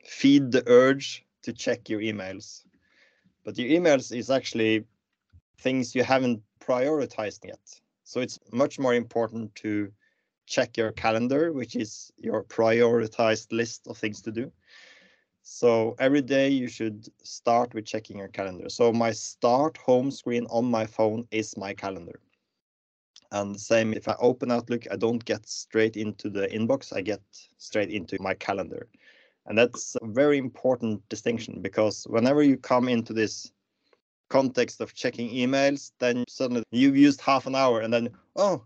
feed 0.06 0.52
the 0.52 0.64
urge 0.68 1.26
to 1.42 1.54
check 1.54 1.90
your 1.90 2.02
emails. 2.02 2.66
But 3.44 3.58
your 3.58 3.70
emails 3.78 4.16
is 4.16 4.30
actually 4.30 4.86
things 5.58 5.96
you 5.96 6.04
haven't 6.04 6.40
prioritized 6.60 7.44
yet. 7.46 7.66
So 8.04 8.22
it's 8.22 8.38
much 8.52 8.78
more 8.78 8.94
important 8.94 9.56
to 9.64 9.92
check 10.46 10.78
your 10.78 10.92
calendar, 10.92 11.52
which 11.52 11.76
is 11.76 12.12
your 12.18 12.44
prioritized 12.44 13.52
list 13.52 13.88
of 13.88 13.98
things 13.98 14.22
to 14.22 14.32
do. 14.32 14.52
So 15.42 15.96
every 16.00 16.22
day 16.22 16.50
you 16.50 16.68
should 16.68 17.10
start 17.22 17.74
with 17.74 17.86
checking 17.86 18.18
your 18.18 18.30
calendar. 18.30 18.70
So 18.70 18.94
my 18.94 19.12
start 19.12 19.78
home 19.78 20.10
screen 20.10 20.46
on 20.50 20.66
my 20.66 20.86
phone 20.86 21.28
is 21.32 21.58
my 21.58 21.74
calendar. 21.74 22.20
And 23.32 23.60
same 23.60 23.94
if 23.94 24.08
I 24.08 24.16
open 24.20 24.52
Outlook, 24.52 24.84
I 24.92 24.96
don't 24.96 25.24
get 25.26 25.48
straight 25.48 25.98
into 25.98 26.30
the 26.30 26.48
inbox, 26.48 26.96
I 26.96 27.02
get 27.02 27.22
straight 27.58 27.90
into 27.90 28.22
my 28.22 28.36
calendar. 28.36 28.88
And 29.46 29.58
that's 29.58 29.98
a 30.02 30.08
very 30.08 30.38
important 30.38 31.08
distinction 31.10 31.62
because 31.62 32.06
whenever 32.06 32.44
you 32.44 32.56
come 32.56 32.88
into 32.88 33.12
this 33.12 33.52
context 34.30 34.80
of 34.82 34.94
checking 34.94 35.30
emails, 35.30 35.92
then 36.00 36.24
suddenly 36.30 36.64
you've 36.72 36.96
used 36.96 37.20
half 37.20 37.48
an 37.48 37.56
hour 37.56 37.82
and 37.82 37.94
then, 37.94 38.10
oh, 38.36 38.64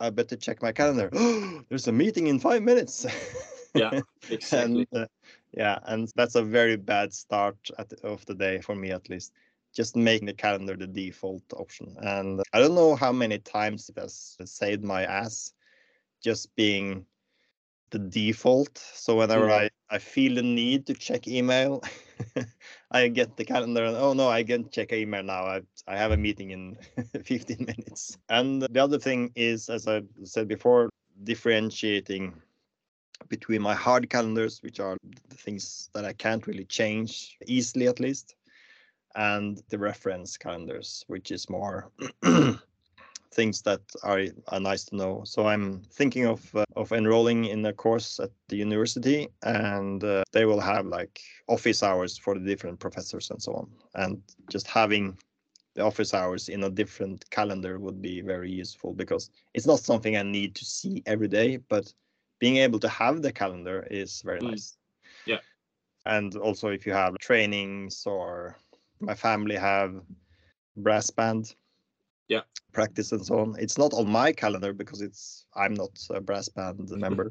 I 0.00 0.10
better 0.10 0.36
check 0.36 0.62
my 0.62 0.72
calendar. 0.72 1.10
There's 1.68 1.88
a 1.88 1.92
meeting 1.92 2.26
in 2.26 2.38
five 2.38 2.62
minutes. 2.62 3.06
Yeah, 3.74 4.00
exactly. 4.30 4.86
and, 4.92 5.02
uh, 5.02 5.06
yeah, 5.52 5.78
and 5.84 6.10
that's 6.16 6.34
a 6.34 6.42
very 6.42 6.76
bad 6.76 7.12
start 7.12 7.56
at 7.78 7.88
the, 7.88 8.06
of 8.06 8.24
the 8.26 8.34
day 8.34 8.60
for 8.60 8.74
me 8.74 8.90
at 8.90 9.08
least. 9.08 9.32
Just 9.74 9.96
making 9.96 10.26
the 10.26 10.34
calendar 10.34 10.76
the 10.76 10.86
default 10.86 11.42
option. 11.54 11.96
And 11.98 12.40
I 12.52 12.60
don't 12.60 12.76
know 12.76 12.94
how 12.94 13.12
many 13.12 13.38
times 13.38 13.88
it 13.88 13.98
has 13.98 14.36
saved 14.44 14.84
my 14.84 15.04
ass 15.04 15.52
just 16.22 16.54
being 16.54 17.04
the 17.94 18.00
default. 18.00 18.76
So 18.78 19.16
whenever 19.16 19.46
Mm. 19.46 19.60
I, 19.62 19.70
I 19.88 19.98
feel 19.98 20.34
the 20.34 20.42
need 20.42 20.86
to 20.86 20.94
check 20.94 21.28
email, 21.28 21.82
I 22.90 23.08
get 23.08 23.36
the 23.36 23.44
calendar 23.44 23.84
and 23.84 23.96
oh 23.96 24.12
no, 24.14 24.28
I 24.28 24.42
can 24.42 24.68
check 24.68 24.92
email 24.92 25.22
now. 25.22 25.44
I, 25.46 25.62
I 25.86 25.96
have 25.96 26.10
a 26.10 26.16
meeting 26.16 26.50
in 26.50 26.76
15 27.24 27.56
minutes. 27.60 28.18
And 28.28 28.62
the 28.62 28.82
other 28.82 28.98
thing 28.98 29.30
is, 29.36 29.70
as 29.70 29.86
I 29.86 30.02
said 30.24 30.48
before, 30.48 30.90
differentiating 31.22 32.34
between 33.28 33.62
my 33.62 33.74
hard 33.74 34.10
calendars, 34.10 34.60
which 34.62 34.80
are 34.80 34.96
the 35.28 35.36
things 35.36 35.88
that 35.94 36.04
I 36.04 36.12
can't 36.12 36.46
really 36.48 36.64
change 36.64 37.36
easily 37.46 37.86
at 37.86 38.00
least, 38.00 38.34
and 39.14 39.62
the 39.68 39.78
reference 39.78 40.36
calendars, 40.36 41.04
which 41.06 41.30
is 41.30 41.48
more 41.48 41.92
things 43.34 43.62
that 43.62 43.80
are, 44.02 44.22
are 44.48 44.60
nice 44.60 44.84
to 44.86 44.96
know. 44.96 45.22
So 45.24 45.46
I'm 45.46 45.82
thinking 45.92 46.26
of 46.26 46.54
uh, 46.54 46.64
of 46.76 46.92
enrolling 46.92 47.44
in 47.46 47.64
a 47.66 47.72
course 47.72 48.20
at 48.20 48.30
the 48.48 48.56
university, 48.56 49.28
and 49.42 50.02
uh, 50.04 50.22
they 50.32 50.44
will 50.44 50.60
have 50.60 50.86
like 50.86 51.20
office 51.48 51.82
hours 51.82 52.18
for 52.18 52.34
the 52.38 52.46
different 52.46 52.78
professors 52.80 53.30
and 53.30 53.42
so 53.42 53.52
on, 53.54 53.70
and 53.94 54.22
just 54.50 54.66
having 54.68 55.18
the 55.74 55.82
office 55.82 56.14
hours 56.14 56.48
in 56.48 56.64
a 56.64 56.70
different 56.70 57.28
calendar 57.30 57.78
would 57.78 58.00
be 58.00 58.20
very 58.20 58.50
useful 58.50 58.92
because 58.92 59.30
it's 59.54 59.66
not 59.66 59.80
something 59.80 60.16
I 60.16 60.22
need 60.22 60.54
to 60.56 60.64
see 60.64 61.02
every 61.06 61.28
day, 61.28 61.56
but 61.68 61.92
being 62.38 62.56
able 62.58 62.78
to 62.80 62.88
have 62.88 63.22
the 63.22 63.32
calendar 63.32 63.86
is 63.90 64.22
very 64.22 64.40
Mm. 64.40 64.50
nice. 64.50 64.76
Yeah. 65.26 65.40
And 66.06 66.36
also 66.36 66.68
if 66.68 66.86
you 66.86 66.92
have 66.92 67.18
trainings 67.18 68.06
or 68.06 68.56
my 69.00 69.14
family 69.14 69.56
have 69.56 70.02
brass 70.76 71.10
band 71.10 71.54
Yeah. 72.28 72.42
practice 72.72 73.12
and 73.12 73.24
so 73.24 73.38
on. 73.38 73.54
It's 73.58 73.78
not 73.78 73.92
on 73.92 74.08
my 74.08 74.32
calendar 74.32 74.72
because 74.72 75.00
it's 75.00 75.46
I'm 75.54 75.74
not 75.74 75.90
a 76.10 76.20
brass 76.20 76.48
band 76.48 76.90
member. 77.04 77.30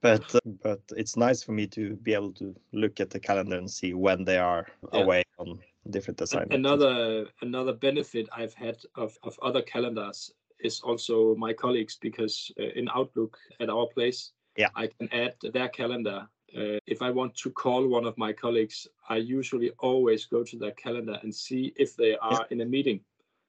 but 0.00 0.34
uh, 0.34 0.40
but 0.62 0.80
it's 0.96 1.16
nice 1.16 1.42
for 1.42 1.52
me 1.52 1.66
to 1.68 1.94
be 1.96 2.14
able 2.14 2.32
to 2.32 2.54
look 2.72 3.00
at 3.00 3.10
the 3.10 3.20
calendar 3.20 3.56
and 3.56 3.70
see 3.70 3.94
when 3.94 4.24
they 4.24 4.38
are 4.38 4.66
Yeah. 4.92 5.00
away 5.02 5.22
on 5.38 5.60
different 5.90 6.20
assignments. 6.20 6.54
Another 6.54 7.28
another 7.42 7.72
benefit 7.72 8.28
I've 8.32 8.54
had 8.54 8.76
of, 8.96 9.16
of 9.22 9.38
other 9.42 9.62
calendars 9.62 10.32
is 10.60 10.80
also 10.80 11.34
my 11.36 11.52
colleagues 11.52 11.98
because 12.00 12.50
uh, 12.58 12.64
in 12.74 12.88
Outlook 12.88 13.36
at 13.60 13.68
our 13.68 13.86
place, 13.94 14.32
Yeah. 14.56 14.70
I 14.74 14.86
can 14.98 15.08
add 15.12 15.34
their 15.52 15.68
calendar. 15.68 16.28
Uh, 16.56 16.78
if 16.86 17.02
I 17.02 17.10
want 17.10 17.34
to 17.42 17.50
call 17.50 17.88
one 17.88 18.06
of 18.06 18.16
my 18.16 18.32
colleagues, 18.32 18.86
I 19.08 19.16
usually 19.16 19.70
always 19.78 20.24
go 20.26 20.44
to 20.44 20.56
their 20.56 20.70
calendar 20.72 21.18
and 21.22 21.34
see 21.34 21.72
if 21.76 21.96
they 21.96 22.16
are 22.16 22.46
in 22.50 22.60
a 22.60 22.64
meeting. 22.64 23.00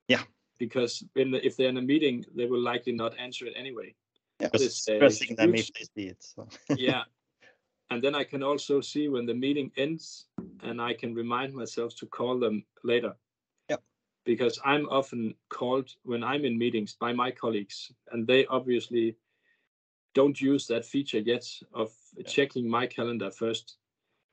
Yeah. 0.07 0.23
Because 0.57 1.03
in 1.15 1.31
the, 1.31 1.45
if 1.45 1.57
they're 1.57 1.69
in 1.69 1.77
a 1.77 1.81
meeting, 1.81 2.25
they 2.35 2.45
will 2.45 2.61
likely 2.61 2.93
not 2.93 3.17
answer 3.19 3.45
it 3.45 3.53
anyway. 3.57 3.93
yeah, 4.39 4.49
it's 4.53 4.85
pressing 4.85 5.35
them 5.35 5.53
if 5.55 5.71
they 5.73 5.85
see 5.95 6.07
it. 6.09 6.23
So. 6.23 6.47
yeah 6.75 7.03
and 7.89 8.03
then 8.03 8.15
i 8.15 8.23
can 8.23 8.43
also 8.43 8.81
see 8.81 9.07
when 9.07 9.25
the 9.25 9.33
meeting 9.33 9.71
ends 9.77 10.25
and 10.63 10.81
i 10.81 10.93
can 10.93 11.13
remind 11.13 11.53
myself 11.53 11.95
to 11.95 12.05
call 12.05 12.39
them 12.39 12.65
later 12.83 13.13
Yep. 13.69 13.81
because 14.25 14.59
i'm 14.65 14.85
often 14.89 15.35
called 15.49 15.89
when 16.03 16.23
i'm 16.23 16.45
in 16.45 16.57
meetings 16.57 16.93
by 16.99 17.13
my 17.13 17.31
colleagues 17.31 17.91
and 18.11 18.27
they 18.27 18.45
obviously 18.47 19.15
don't 20.13 20.39
use 20.41 20.67
that 20.67 20.85
feature 20.85 21.19
yet 21.19 21.45
of 21.73 21.91
checking 22.25 22.69
my 22.69 22.87
calendar 22.87 23.29
first 23.31 23.77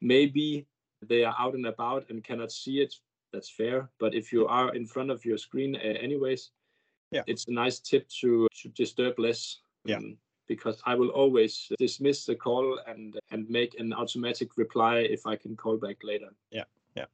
maybe 0.00 0.66
they 1.08 1.24
are 1.24 1.34
out 1.38 1.54
and 1.54 1.66
about 1.66 2.08
and 2.10 2.24
cannot 2.24 2.50
see 2.52 2.80
it 2.80 2.94
that's 3.32 3.50
fair 3.50 3.88
but 3.98 4.14
if 4.14 4.32
you 4.32 4.46
are 4.46 4.74
in 4.74 4.86
front 4.86 5.10
of 5.10 5.24
your 5.24 5.38
screen 5.38 5.76
uh, 5.76 5.98
anyways 6.06 6.50
Yeah. 7.10 7.24
it's 7.26 7.46
a 7.48 7.52
nice 7.52 7.80
tip 7.80 8.08
to 8.20 8.46
to 8.62 8.68
disturb 8.68 9.18
less 9.18 9.62
Yeah. 9.84 9.96
um, 9.98 10.16
because 10.48 10.82
I 10.86 10.94
will 10.94 11.10
always 11.10 11.70
dismiss 11.78 12.26
the 12.26 12.36
call 12.36 12.78
and 12.86 13.18
and 13.30 13.48
make 13.48 13.72
an 13.80 13.92
automatic 13.92 14.48
reply 14.56 14.96
if 15.16 15.26
I 15.26 15.36
can 15.42 15.56
call 15.56 15.76
back 15.78 15.98
later. 16.02 16.30
Yeah, 16.50 16.66
yeah, 16.96 17.06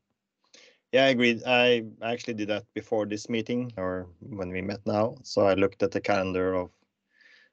yeah. 0.93 1.05
I 1.05 1.09
agreed. 1.11 1.43
I 1.47 1.85
actually 2.03 2.35
did 2.35 2.49
that 2.49 2.65
before 2.75 3.07
this 3.07 3.29
meeting 3.29 3.73
or 3.77 4.07
when 4.21 4.51
we 4.51 4.63
met 4.63 4.81
now. 4.87 5.17
So 5.23 5.47
I 5.47 5.55
looked 5.55 5.83
at 5.83 5.91
the 5.91 6.01
calendar 6.01 6.55
of 6.55 6.71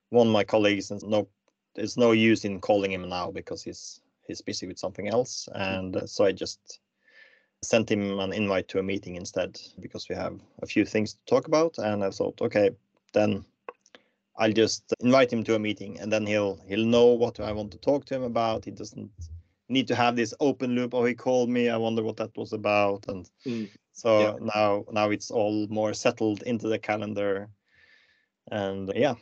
one 0.10 0.28
of 0.28 0.34
my 0.34 0.44
colleagues 0.44 0.92
and 0.92 1.02
no, 1.04 1.28
it's 1.76 1.98
no 1.98 2.12
use 2.14 2.46
in 2.48 2.60
calling 2.62 2.92
him 2.92 3.10
now 3.10 3.32
because 3.32 3.64
he's 3.66 4.02
he's 4.28 4.42
busy 4.42 4.68
with 4.68 4.80
something 4.80 5.08
else. 5.08 5.50
And 5.54 5.96
uh, 5.96 6.08
so 6.08 6.26
I 6.26 6.32
just 6.32 6.80
sent 7.66 7.90
him 7.92 8.20
an 8.20 8.34
invite 8.34 8.68
to 8.70 8.80
a 8.80 8.84
meeting 8.84 9.16
instead 9.16 9.60
because 9.80 10.08
we 10.10 10.16
have 10.16 10.40
a 10.62 10.66
few 10.66 10.86
things 10.86 11.14
to 11.14 11.20
talk 11.26 11.48
about. 11.48 11.78
And 11.78 12.04
I 12.04 12.10
thought, 12.12 12.42
okay, 12.42 12.72
then 13.14 13.46
I'll 14.38 14.52
just 14.54 14.94
invite 15.00 15.32
him 15.32 15.44
to 15.46 15.56
a 15.56 15.60
meeting 15.60 16.00
and 16.00 16.12
then 16.12 16.26
he'll 16.26 16.60
he'll 16.68 16.86
know 16.86 17.08
what 17.08 17.40
I 17.40 17.52
want 17.52 17.72
to 17.72 17.78
talk 17.78 18.06
to 18.06 18.16
him 18.16 18.24
about. 18.24 18.66
He 18.66 18.72
doesn't 18.72 19.12
need 19.70 19.88
to 19.88 19.96
have 19.96 20.16
this 20.16 20.34
open 20.40 20.76
loop. 20.76 20.94
Oh, 20.94 21.06
he 21.06 21.14
called 21.14 21.50
me. 21.50 21.70
I 21.70 21.78
wonder 21.78 22.04
what 22.04 22.18
that 22.18 22.36
was 22.38 22.54
about. 22.54 23.06
And 23.08 23.30
Mm. 23.46 23.70
so 23.94 24.20
Yeah. 24.20 24.36
now 24.56 24.86
now 24.92 25.10
it's 25.12 25.32
all 25.32 25.68
more 25.68 25.94
settled 25.94 26.44
into 26.44 26.68
the 26.68 26.80
calendar. 26.80 27.50
And 28.52 28.92
yeah. 28.96 29.16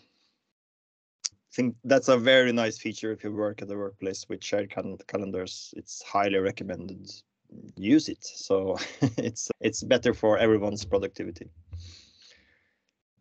I 1.32 1.56
think 1.56 1.76
that's 1.84 2.10
a 2.10 2.18
very 2.18 2.52
nice 2.52 2.80
feature 2.80 3.12
if 3.12 3.24
you 3.24 3.32
work 3.32 3.62
at 3.62 3.68
the 3.68 3.78
workplace 3.78 4.28
with 4.28 4.44
shared 4.44 4.72
cal- 4.72 4.98
calendars. 5.08 5.74
It's 5.78 6.02
highly 6.02 6.40
recommended. 6.40 7.12
Use 7.76 8.10
it. 8.10 8.24
So 8.24 8.78
it's 9.18 9.50
it's 9.60 9.84
better 9.84 10.14
for 10.14 10.38
everyone's 10.38 10.86
productivity. 10.86 11.50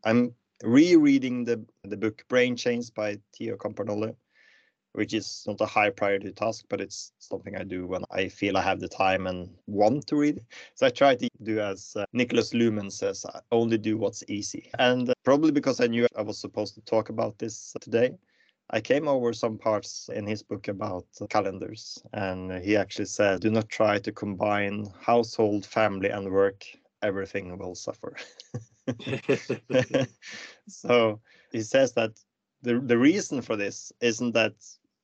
I'm 0.05 0.35
rereading 0.63 1.45
the 1.45 1.65
the 1.85 1.97
book 1.97 2.25
Brain 2.29 2.57
Chains 2.57 2.91
by 2.91 3.19
Theo 3.37 3.57
Compernolle, 3.57 4.17
which 4.93 5.15
is 5.15 5.45
not 5.47 5.61
a 5.61 5.67
high 5.67 5.91
priority 5.91 6.33
task, 6.33 6.65
but 6.69 6.81
it's 6.81 7.13
something 7.19 7.57
I 7.57 7.65
do 7.65 7.87
when 7.87 8.05
I 8.11 8.29
feel 8.29 8.57
I 8.57 8.63
have 8.63 8.81
the 8.81 8.89
time 8.89 9.27
and 9.27 9.49
want 9.67 10.07
to 10.09 10.17
read. 10.17 10.41
So 10.75 10.87
I 10.87 10.91
try 10.91 11.15
to 11.17 11.29
do 11.43 11.61
as 11.61 11.95
uh, 11.97 12.05
Niklas 12.15 12.53
Luhmann 12.53 12.91
says, 12.91 13.25
I 13.27 13.41
only 13.51 13.79
do 13.79 13.97
what's 13.97 14.23
easy. 14.29 14.71
And 14.79 15.11
uh, 15.11 15.15
probably 15.25 15.51
because 15.51 15.81
I 15.81 15.87
knew 15.87 16.07
I 16.17 16.23
was 16.23 16.39
supposed 16.39 16.75
to 16.75 16.81
talk 16.83 17.09
about 17.09 17.39
this 17.39 17.75
today, 17.81 18.13
I 18.75 18.81
came 18.81 19.07
over 19.07 19.35
some 19.35 19.59
parts 19.59 20.09
in 20.15 20.27
his 20.27 20.43
book 20.43 20.69
about 20.69 21.05
calendars. 21.29 22.03
And 22.15 22.53
he 22.65 22.77
actually 22.77 23.05
said, 23.05 23.41
do 23.41 23.51
not 23.51 23.69
try 23.69 23.99
to 23.99 24.13
combine 24.13 24.89
household, 24.99 25.67
family, 25.67 26.09
and 26.09 26.31
work. 26.31 26.65
Everything 27.03 27.59
will 27.59 27.75
suffer. 27.75 28.17
so 30.69 31.21
he 31.53 31.61
says 31.61 31.93
that 31.93 32.13
the, 32.63 32.81
the 32.81 32.97
reason 32.97 33.43
for 33.43 33.57
this 33.57 33.93
isn't 34.01 34.33
that 34.33 34.55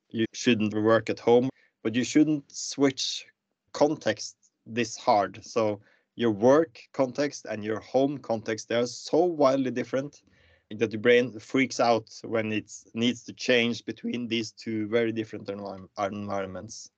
you 0.08 0.24
shouldn't 0.32 0.72
work 0.72 1.10
at 1.10 1.20
home, 1.20 1.50
but 1.82 1.94
you 1.94 2.04
shouldn't 2.04 2.50
switch 2.50 3.26
context 3.72 4.36
this 4.64 4.96
hard. 4.96 5.44
So 5.44 5.80
your 6.14 6.30
work 6.30 6.80
context 6.92 7.46
and 7.50 7.62
your 7.62 7.80
home 7.80 8.18
context, 8.18 8.68
they 8.68 8.76
are 8.76 8.86
so 8.86 9.24
wildly 9.24 9.70
different 9.70 10.22
that 10.70 10.90
the 10.90 10.98
brain 10.98 11.38
freaks 11.38 11.80
out 11.80 12.10
when 12.24 12.52
it 12.52 12.70
needs 12.94 13.24
to 13.24 13.32
change 13.32 13.84
between 13.84 14.28
these 14.28 14.52
two 14.52 14.86
very 14.88 15.12
different 15.12 15.46
envi- 15.46 15.88
environments. 15.98 16.90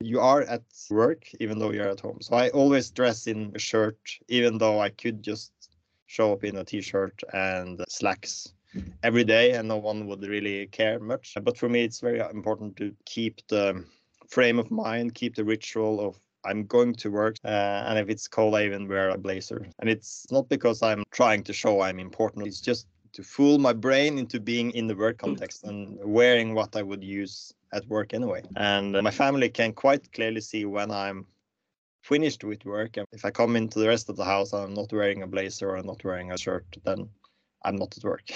You 0.00 0.20
are 0.20 0.42
at 0.42 0.62
work 0.90 1.28
even 1.40 1.58
though 1.58 1.72
you're 1.72 1.88
at 1.88 2.00
home. 2.00 2.18
So 2.22 2.36
I 2.36 2.48
always 2.50 2.90
dress 2.90 3.26
in 3.26 3.52
a 3.54 3.58
shirt, 3.58 3.98
even 4.28 4.56
though 4.56 4.80
I 4.80 4.88
could 4.88 5.22
just 5.22 5.52
show 6.06 6.32
up 6.32 6.44
in 6.44 6.56
a 6.56 6.64
t-shirt 6.64 7.22
and 7.32 7.84
slacks 7.88 8.52
every 9.02 9.24
day 9.24 9.52
and 9.52 9.68
no 9.68 9.76
one 9.76 10.06
would 10.06 10.22
really 10.22 10.66
care 10.68 10.98
much 10.98 11.36
but 11.42 11.56
for 11.56 11.68
me 11.68 11.82
it's 11.82 12.00
very 12.00 12.18
important 12.18 12.76
to 12.76 12.94
keep 13.04 13.40
the 13.48 13.84
frame 14.28 14.58
of 14.58 14.70
mind 14.70 15.14
keep 15.14 15.34
the 15.34 15.44
ritual 15.44 16.00
of 16.00 16.18
I'm 16.44 16.64
going 16.66 16.94
to 16.94 17.10
work, 17.10 17.36
uh, 17.44 17.84
and 17.86 17.98
if 17.98 18.08
it's 18.08 18.26
cold, 18.26 18.54
I 18.54 18.64
even 18.64 18.88
wear 18.88 19.10
a 19.10 19.18
blazer. 19.18 19.66
And 19.78 19.90
it's 19.90 20.26
not 20.30 20.48
because 20.48 20.82
I'm 20.82 21.04
trying 21.10 21.42
to 21.44 21.52
show 21.52 21.82
I'm 21.82 21.98
important. 21.98 22.46
It's 22.46 22.60
just 22.60 22.86
to 23.12 23.22
fool 23.22 23.58
my 23.58 23.72
brain 23.72 24.18
into 24.18 24.40
being 24.40 24.70
in 24.72 24.86
the 24.86 24.94
work 24.94 25.20
hmm. 25.20 25.28
context 25.28 25.64
and 25.64 25.98
wearing 26.02 26.54
what 26.54 26.76
I 26.76 26.82
would 26.82 27.04
use 27.04 27.54
at 27.72 27.86
work 27.86 28.14
anyway. 28.14 28.42
And 28.56 28.92
my 28.92 29.10
family 29.10 29.48
can 29.48 29.72
quite 29.72 30.12
clearly 30.12 30.40
see 30.40 30.64
when 30.64 30.90
I'm 30.90 31.26
finished 32.02 32.44
with 32.44 32.64
work. 32.64 32.96
And 32.96 33.06
If 33.12 33.24
I 33.24 33.30
come 33.30 33.56
into 33.56 33.78
the 33.78 33.88
rest 33.88 34.08
of 34.08 34.16
the 34.16 34.24
house, 34.24 34.52
I'm 34.52 34.74
not 34.74 34.92
wearing 34.92 35.22
a 35.22 35.26
blazer 35.26 35.76
or 35.76 35.82
not 35.82 36.02
wearing 36.04 36.32
a 36.32 36.38
shirt, 36.38 36.66
then 36.84 37.08
I'm 37.64 37.76
not 37.76 37.96
at 37.96 38.04
work. 38.04 38.26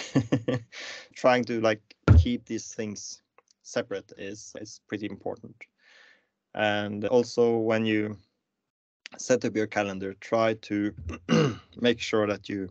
Trying 1.14 1.44
to 1.44 1.60
like 1.60 1.82
keep 2.18 2.46
these 2.46 2.74
things 2.74 3.22
separate 3.62 4.12
is 4.18 4.52
is 4.60 4.80
pretty 4.88 5.06
important. 5.06 5.56
And 6.54 7.04
also 7.06 7.56
when 7.56 7.84
you 7.84 8.18
set 9.18 9.44
up 9.44 9.56
your 9.56 9.66
calendar, 9.66 10.14
try 10.14 10.54
to 10.54 10.94
make 11.80 12.00
sure 12.00 12.26
that 12.26 12.48
you 12.48 12.68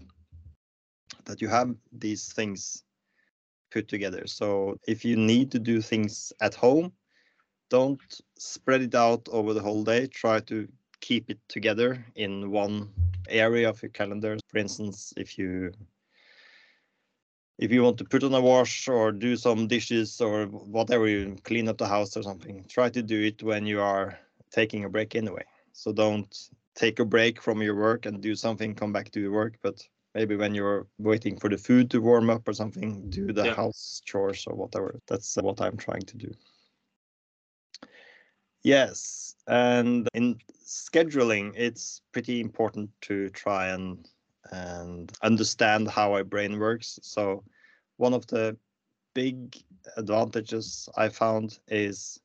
that 1.25 1.41
you 1.41 1.47
have 1.47 1.75
these 1.91 2.31
things 2.33 2.83
put 3.71 3.87
together. 3.87 4.27
So 4.27 4.77
if 4.87 5.03
you 5.03 5.15
need 5.15 5.51
to 5.51 5.59
do 5.59 5.81
things 5.81 6.31
at 6.41 6.53
home, 6.53 6.93
don't 7.69 7.99
spread 8.37 8.81
it 8.81 8.95
out 8.95 9.27
over 9.31 9.53
the 9.53 9.61
whole 9.61 9.83
day. 9.83 10.07
Try 10.07 10.39
to 10.41 10.67
keep 11.01 11.29
it 11.29 11.39
together 11.47 12.05
in 12.15 12.51
one 12.51 12.89
area 13.27 13.69
of 13.69 13.81
your 13.81 13.89
calendar. 13.89 14.37
For 14.47 14.59
instance, 14.59 15.13
if 15.17 15.37
you 15.37 15.71
if 17.59 17.71
you 17.71 17.83
want 17.83 17.97
to 17.99 18.03
put 18.03 18.23
on 18.23 18.33
a 18.33 18.41
wash 18.41 18.87
or 18.87 19.11
do 19.11 19.35
some 19.37 19.67
dishes 19.67 20.19
or 20.19 20.45
whatever 20.47 21.07
you 21.07 21.35
clean 21.43 21.67
up 21.67 21.77
the 21.77 21.87
house 21.87 22.17
or 22.17 22.23
something, 22.23 22.65
try 22.67 22.89
to 22.89 23.01
do 23.01 23.21
it 23.21 23.43
when 23.43 23.65
you 23.65 23.79
are 23.79 24.17
taking 24.51 24.83
a 24.83 24.89
break 24.89 25.15
anyway. 25.15 25.45
So 25.71 25.93
don't 25.93 26.49
take 26.75 26.99
a 26.99 27.05
break 27.05 27.41
from 27.41 27.61
your 27.61 27.75
work 27.75 28.05
and 28.05 28.21
do 28.21 28.35
something, 28.35 28.73
come 28.75 28.91
back 28.91 29.11
to 29.11 29.19
your 29.19 29.31
work, 29.31 29.53
but 29.61 29.87
maybe 30.13 30.35
when 30.35 30.53
you're 30.53 30.87
waiting 30.97 31.39
for 31.39 31.49
the 31.49 31.57
food 31.57 31.89
to 31.91 32.01
warm 32.01 32.29
up 32.29 32.47
or 32.47 32.53
something, 32.53 33.09
do 33.09 33.31
the 33.33 33.45
yeah. 33.45 33.55
house 33.55 34.01
chores 34.05 34.45
or 34.47 34.55
whatever. 34.55 34.99
That's 35.07 35.35
what 35.37 35.61
I'm 35.61 35.77
trying 35.77 36.03
to 36.03 36.17
do. 36.17 36.31
Yes, 38.63 39.35
and 39.47 40.07
in 40.13 40.37
scheduling, 40.65 41.53
it's 41.55 42.01
pretty 42.13 42.39
important 42.39 42.89
to 43.01 43.29
try 43.29 43.69
and 43.69 44.07
and 44.51 45.11
understand 45.21 45.89
how 45.89 46.13
our 46.13 46.23
brain 46.23 46.59
works. 46.59 46.99
So 47.01 47.43
one 47.97 48.13
of 48.13 48.27
the 48.27 48.57
big 49.13 49.57
advantages 49.97 50.87
I 50.95 51.09
found 51.09 51.59
is 51.67 52.19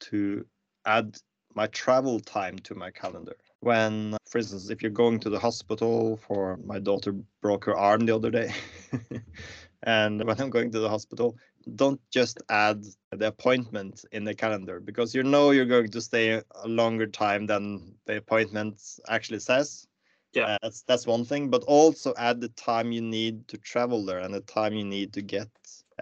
to 0.00 0.46
add 0.86 1.16
my 1.54 1.66
travel 1.68 2.20
time 2.20 2.58
to 2.60 2.74
my 2.74 2.90
calendar 2.90 3.36
when, 3.60 4.16
for 4.28 4.38
instance, 4.38 4.70
if 4.70 4.82
you're 4.82 4.90
going 4.90 5.18
to 5.20 5.30
the 5.30 5.38
hospital 5.38 6.16
for 6.16 6.58
my 6.64 6.78
daughter 6.78 7.12
broke 7.40 7.64
her 7.64 7.76
arm 7.76 8.06
the 8.06 8.14
other 8.14 8.30
day. 8.30 8.52
and 9.82 10.24
when 10.24 10.40
I'm 10.40 10.50
going 10.50 10.70
to 10.72 10.80
the 10.80 10.88
hospital, 10.88 11.36
don't 11.74 12.00
just 12.10 12.38
add 12.48 12.84
the 13.10 13.28
appointment 13.28 14.04
in 14.12 14.24
the 14.24 14.34
calendar 14.34 14.80
because 14.80 15.14
you 15.14 15.22
know 15.22 15.50
you're 15.50 15.66
going 15.66 15.90
to 15.90 16.00
stay 16.00 16.40
a 16.62 16.68
longer 16.68 17.06
time 17.06 17.46
than 17.46 17.94
the 18.06 18.16
appointment 18.16 18.80
actually 19.08 19.40
says. 19.40 19.86
Yeah, 20.34 20.44
uh, 20.44 20.58
that's 20.62 20.82
that's 20.82 21.06
one 21.06 21.24
thing. 21.24 21.48
But 21.48 21.64
also 21.64 22.14
add 22.16 22.40
the 22.40 22.50
time 22.50 22.92
you 22.92 23.00
need 23.00 23.48
to 23.48 23.58
travel 23.58 24.04
there 24.04 24.18
and 24.18 24.32
the 24.32 24.40
time 24.42 24.74
you 24.74 24.84
need 24.84 25.12
to 25.14 25.22
get 25.22 25.48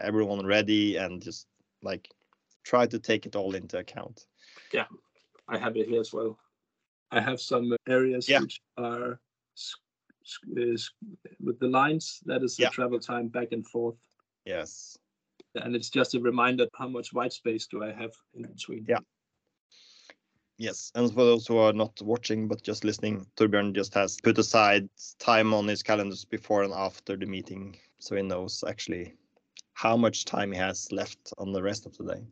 everyone 0.00 0.44
ready 0.44 0.96
and 0.96 1.22
just 1.22 1.46
like 1.82 2.08
try 2.64 2.86
to 2.86 2.98
take 2.98 3.24
it 3.24 3.36
all 3.36 3.54
into 3.54 3.78
account. 3.78 4.26
Yeah, 4.72 4.86
I 5.48 5.58
have 5.58 5.76
it 5.76 5.88
here 5.88 6.00
as 6.00 6.12
well. 6.12 6.38
I 7.10 7.20
have 7.20 7.40
some 7.40 7.76
areas 7.88 8.28
yeah. 8.28 8.40
which 8.40 8.60
are 8.76 9.20
is 10.56 10.90
with 11.40 11.58
the 11.60 11.68
lines. 11.68 12.20
That 12.26 12.42
is 12.42 12.56
the 12.56 12.64
yeah. 12.64 12.70
travel 12.70 12.98
time 12.98 13.28
back 13.28 13.48
and 13.52 13.66
forth. 13.66 13.96
Yes. 14.44 14.98
And 15.54 15.74
it's 15.74 15.90
just 15.90 16.14
a 16.14 16.20
reminder 16.20 16.66
how 16.74 16.88
much 16.88 17.12
white 17.12 17.32
space 17.32 17.66
do 17.66 17.82
I 17.82 17.92
have 17.92 18.12
in 18.34 18.42
between. 18.42 18.84
Yeah. 18.88 18.98
Yes, 20.58 20.90
and 20.94 21.12
for 21.12 21.24
those 21.24 21.46
who 21.46 21.58
are 21.58 21.74
not 21.74 22.00
watching 22.00 22.48
but 22.48 22.62
just 22.62 22.82
listening, 22.82 23.26
Thorbjørn 23.36 23.74
just 23.74 23.92
has 23.92 24.16
put 24.22 24.38
aside 24.38 24.88
time 25.18 25.52
on 25.52 25.68
his 25.68 25.82
calendars 25.82 26.24
before 26.24 26.62
and 26.62 26.72
after 26.72 27.14
the 27.14 27.26
meeting, 27.26 27.76
so 27.98 28.16
he 28.16 28.22
knows 28.22 28.64
actually 28.66 29.14
how 29.74 29.98
much 29.98 30.24
time 30.24 30.52
he 30.52 30.58
has 30.58 30.90
left 30.90 31.34
on 31.36 31.52
the 31.52 31.62
rest 31.62 31.84
of 31.84 31.94
the 31.98 32.14
day. 32.14 32.22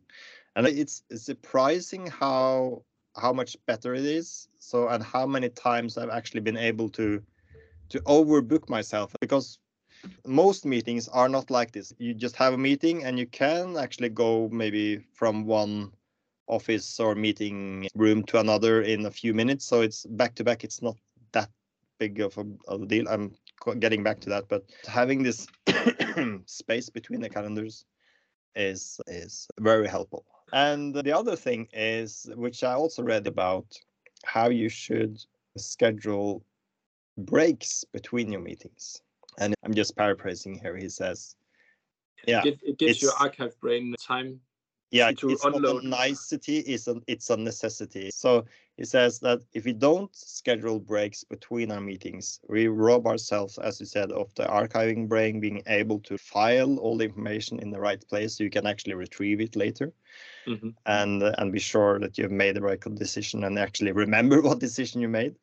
And 0.55 0.65
it's, 0.65 1.03
it's 1.11 1.23
surprising 1.23 2.07
how 2.07 2.83
how 3.15 3.33
much 3.33 3.57
better 3.65 3.93
it 3.93 4.05
is. 4.05 4.47
So 4.59 4.87
and 4.89 5.03
how 5.03 5.25
many 5.25 5.49
times 5.49 5.97
I've 5.97 6.09
actually 6.09 6.41
been 6.41 6.57
able 6.57 6.89
to 6.89 7.21
to 7.89 7.99
overbook 8.01 8.67
myself 8.67 9.15
because 9.21 9.59
most 10.25 10.65
meetings 10.65 11.07
are 11.09 11.29
not 11.29 11.51
like 11.51 11.71
this. 11.71 11.93
You 11.99 12.13
just 12.13 12.35
have 12.35 12.53
a 12.53 12.57
meeting 12.57 13.03
and 13.03 13.17
you 13.19 13.27
can 13.27 13.77
actually 13.77 14.09
go 14.09 14.49
maybe 14.51 14.97
from 15.13 15.45
one 15.45 15.91
office 16.47 16.99
or 16.99 17.15
meeting 17.15 17.87
room 17.95 18.23
to 18.23 18.39
another 18.39 18.81
in 18.81 19.05
a 19.05 19.11
few 19.11 19.33
minutes. 19.33 19.65
So 19.65 19.81
it's 19.81 20.05
back 20.05 20.35
to 20.35 20.43
back. 20.43 20.63
It's 20.63 20.81
not 20.81 20.97
that 21.31 21.49
big 21.99 22.19
of 22.19 22.37
a, 22.37 22.45
of 22.67 22.83
a 22.83 22.85
deal. 22.85 23.07
I'm 23.07 23.33
getting 23.79 24.03
back 24.03 24.19
to 24.21 24.29
that, 24.29 24.47
but 24.47 24.63
having 24.87 25.23
this 25.23 25.47
space 26.45 26.89
between 26.89 27.21
the 27.21 27.29
calendars 27.29 27.85
is 28.55 28.99
is 29.07 29.47
very 29.59 29.87
helpful. 29.87 30.25
And 30.55 30.95
the 30.95 31.11
other 31.11 31.35
thing 31.35 31.67
is, 31.73 32.31
which 32.33 32.63
I 32.63 32.73
also 32.73 33.03
read 33.03 33.27
about, 33.27 33.77
how 34.23 34.47
you 34.47 34.69
should 34.69 35.21
schedule 35.57 36.45
breaks 37.17 37.83
between 37.91 38.31
your 38.31 38.39
meetings. 38.39 39.01
And 39.37 39.53
I'm 39.63 39.73
just 39.73 39.97
paraphrasing 39.97 40.57
here. 40.57 40.77
He 40.77 40.87
says, 40.87 41.35
"Yeah, 42.25 42.41
it, 42.45 42.59
it 42.63 42.77
gives 42.77 43.01
your 43.01 43.11
archive 43.19 43.59
brain 43.59 43.93
time 43.99 44.39
yeah 44.95 45.09
it's 45.09 45.43
unload. 45.43 45.63
not 45.63 45.83
a 45.83 45.87
nicety 45.87 46.59
it's 46.59 46.87
a, 46.87 46.95
it's 47.07 47.29
a 47.29 47.37
necessity 47.37 48.09
so 48.11 48.45
he 48.77 48.85
says 48.85 49.19
that 49.19 49.39
if 49.53 49.65
we 49.65 49.73
don't 49.73 50.15
schedule 50.15 50.79
breaks 50.79 51.23
between 51.23 51.71
our 51.71 51.81
meetings 51.81 52.39
we 52.47 52.67
rob 52.67 53.05
ourselves 53.05 53.57
as 53.57 53.79
you 53.79 53.85
said 53.85 54.11
of 54.11 54.33
the 54.35 54.45
archiving 54.45 55.07
brain 55.07 55.39
being 55.39 55.61
able 55.67 55.99
to 55.99 56.17
file 56.17 56.77
all 56.77 56.97
the 56.97 57.05
information 57.05 57.59
in 57.59 57.71
the 57.71 57.79
right 57.79 58.07
place 58.07 58.37
so 58.37 58.43
you 58.43 58.49
can 58.49 58.65
actually 58.65 58.93
retrieve 58.93 59.41
it 59.41 59.55
later 59.55 59.91
mm-hmm. 60.47 60.69
and 60.85 61.21
uh, 61.23 61.33
and 61.39 61.51
be 61.51 61.59
sure 61.59 61.99
that 61.99 62.17
you've 62.17 62.31
made 62.31 62.55
the 62.55 62.61
right 62.61 62.79
decision 62.95 63.43
and 63.43 63.59
actually 63.59 63.91
remember 63.91 64.41
what 64.47 64.59
decision 64.59 65.01
you 65.01 65.09
made 65.09 65.35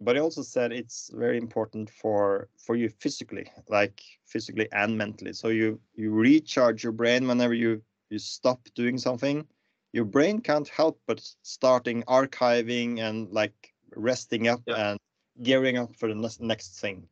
but 0.00 0.16
he 0.16 0.20
also 0.20 0.42
said 0.42 0.72
it's 0.72 1.10
very 1.14 1.38
important 1.38 1.90
for 1.90 2.48
for 2.58 2.76
you 2.76 2.88
physically 2.88 3.46
like 3.68 4.00
physically 4.24 4.68
and 4.72 4.96
mentally 4.96 5.32
so 5.32 5.48
you 5.48 5.80
you 5.94 6.12
recharge 6.12 6.82
your 6.82 6.92
brain 6.92 7.26
whenever 7.26 7.54
you 7.54 7.82
you 8.10 8.18
stop 8.18 8.60
doing 8.74 8.98
something, 8.98 9.46
your 9.92 10.04
brain 10.04 10.40
can't 10.40 10.68
help 10.68 11.00
but 11.06 11.20
starting 11.42 12.02
archiving 12.04 13.00
and 13.00 13.30
like 13.30 13.72
resting 13.96 14.48
up 14.48 14.62
yeah. 14.66 14.90
and 14.90 15.00
gearing 15.42 15.78
up 15.78 15.94
for 15.96 16.08
the 16.08 16.36
next 16.40 16.80
thing. 16.80 17.06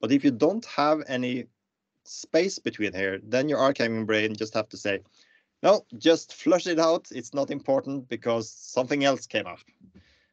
But 0.00 0.12
if 0.12 0.24
you 0.24 0.30
don't 0.30 0.64
have 0.66 1.02
any 1.06 1.46
space 2.04 2.58
between 2.58 2.92
here, 2.92 3.20
then 3.22 3.48
your 3.48 3.58
archiving 3.58 4.06
brain 4.06 4.34
just 4.34 4.54
have 4.54 4.68
to 4.70 4.76
say, 4.76 5.00
no, 5.62 5.86
just 5.96 6.34
flush 6.34 6.66
it 6.66 6.78
out. 6.78 7.08
It's 7.10 7.32
not 7.32 7.50
important 7.50 8.08
because 8.08 8.50
something 8.50 9.04
else 9.04 9.26
came 9.26 9.46
up. 9.46 9.60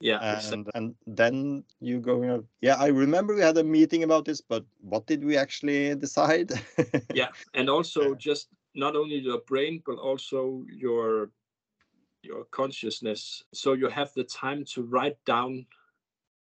Yeah. 0.01 0.41
And, 0.51 0.67
and 0.73 0.95
then 1.07 1.63
you 1.79 1.99
go, 1.99 2.43
yeah, 2.61 2.75
I 2.75 2.87
remember 2.87 3.35
we 3.35 3.41
had 3.41 3.57
a 3.57 3.63
meeting 3.63 4.03
about 4.03 4.25
this, 4.25 4.41
but 4.41 4.65
what 4.81 5.05
did 5.05 5.23
we 5.23 5.37
actually 5.37 5.95
decide? 5.95 6.51
yeah. 7.13 7.29
And 7.53 7.69
also 7.69 8.15
just 8.15 8.49
not 8.73 8.95
only 8.95 9.15
your 9.15 9.39
brain 9.39 9.81
but 9.85 9.97
also 9.97 10.63
your 10.71 11.29
your 12.23 12.45
consciousness. 12.51 13.43
So 13.53 13.73
you 13.73 13.87
have 13.89 14.13
the 14.13 14.23
time 14.23 14.63
to 14.73 14.83
write 14.83 15.17
down 15.25 15.65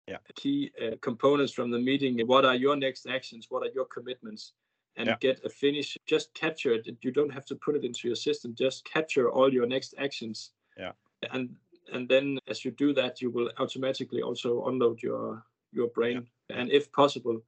yeah. 0.07 0.19
key 0.35 0.71
uh, 0.81 0.97
components 1.01 1.53
from 1.53 1.71
the 1.71 1.79
meeting. 1.79 2.21
What 2.27 2.45
are 2.45 2.55
your 2.55 2.77
next 2.77 3.07
actions? 3.07 3.47
What 3.49 3.63
are 3.65 3.73
your 3.75 3.87
commitments? 3.87 4.53
And 4.97 5.09
yeah. 5.09 5.17
get 5.21 5.45
a 5.45 5.49
finish. 5.49 5.99
Just 6.07 6.33
capture 6.35 6.73
it. 6.75 6.89
You 7.03 7.11
don't 7.11 7.33
have 7.33 7.45
to 7.47 7.57
put 7.57 7.75
it 7.75 7.85
into 7.85 8.07
your 8.07 8.17
system. 8.17 8.55
Just 8.55 8.85
capture 8.85 9.29
all 9.29 9.53
your 9.53 9.67
next 9.67 9.95
actions. 9.99 10.53
Yeah. 10.79 10.93
And 11.33 11.57
and 11.93 12.09
then 12.09 12.39
as 12.49 12.65
you 12.65 12.71
do 12.71 12.95
that 12.95 13.21
you 13.21 13.31
will 13.31 13.51
automatically 13.59 14.23
also 14.23 14.65
unload 14.67 15.03
your 15.03 15.45
your 15.73 15.89
brain. 15.89 16.27
Yeah. 16.49 16.61
and 16.61 16.71
if 16.71 16.91
possible 16.93 17.41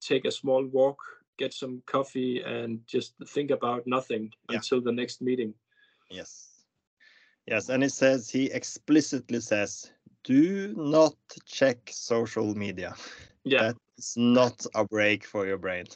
take 0.00 0.24
a 0.24 0.30
small 0.30 0.64
walk 0.66 0.98
get 1.40 1.54
some 1.54 1.82
coffee 1.86 2.42
and 2.42 2.80
just 2.86 3.14
think 3.28 3.50
about 3.50 3.86
nothing 3.86 4.30
yeah. 4.48 4.56
until 4.56 4.80
the 4.80 4.92
next 4.92 5.22
meeting. 5.22 5.54
Yes. 6.10 6.50
Yes, 7.46 7.70
and 7.70 7.82
it 7.82 7.92
says 7.92 8.28
he 8.28 8.44
explicitly 8.52 9.40
says 9.40 9.90
do 10.22 10.74
not 10.76 11.14
check 11.46 11.78
social 11.90 12.54
media. 12.54 12.94
Yeah. 13.44 13.72
That's 13.72 14.16
not 14.16 14.66
a 14.74 14.84
break 14.84 15.24
for 15.24 15.46
your 15.46 15.56
brain. 15.56 15.86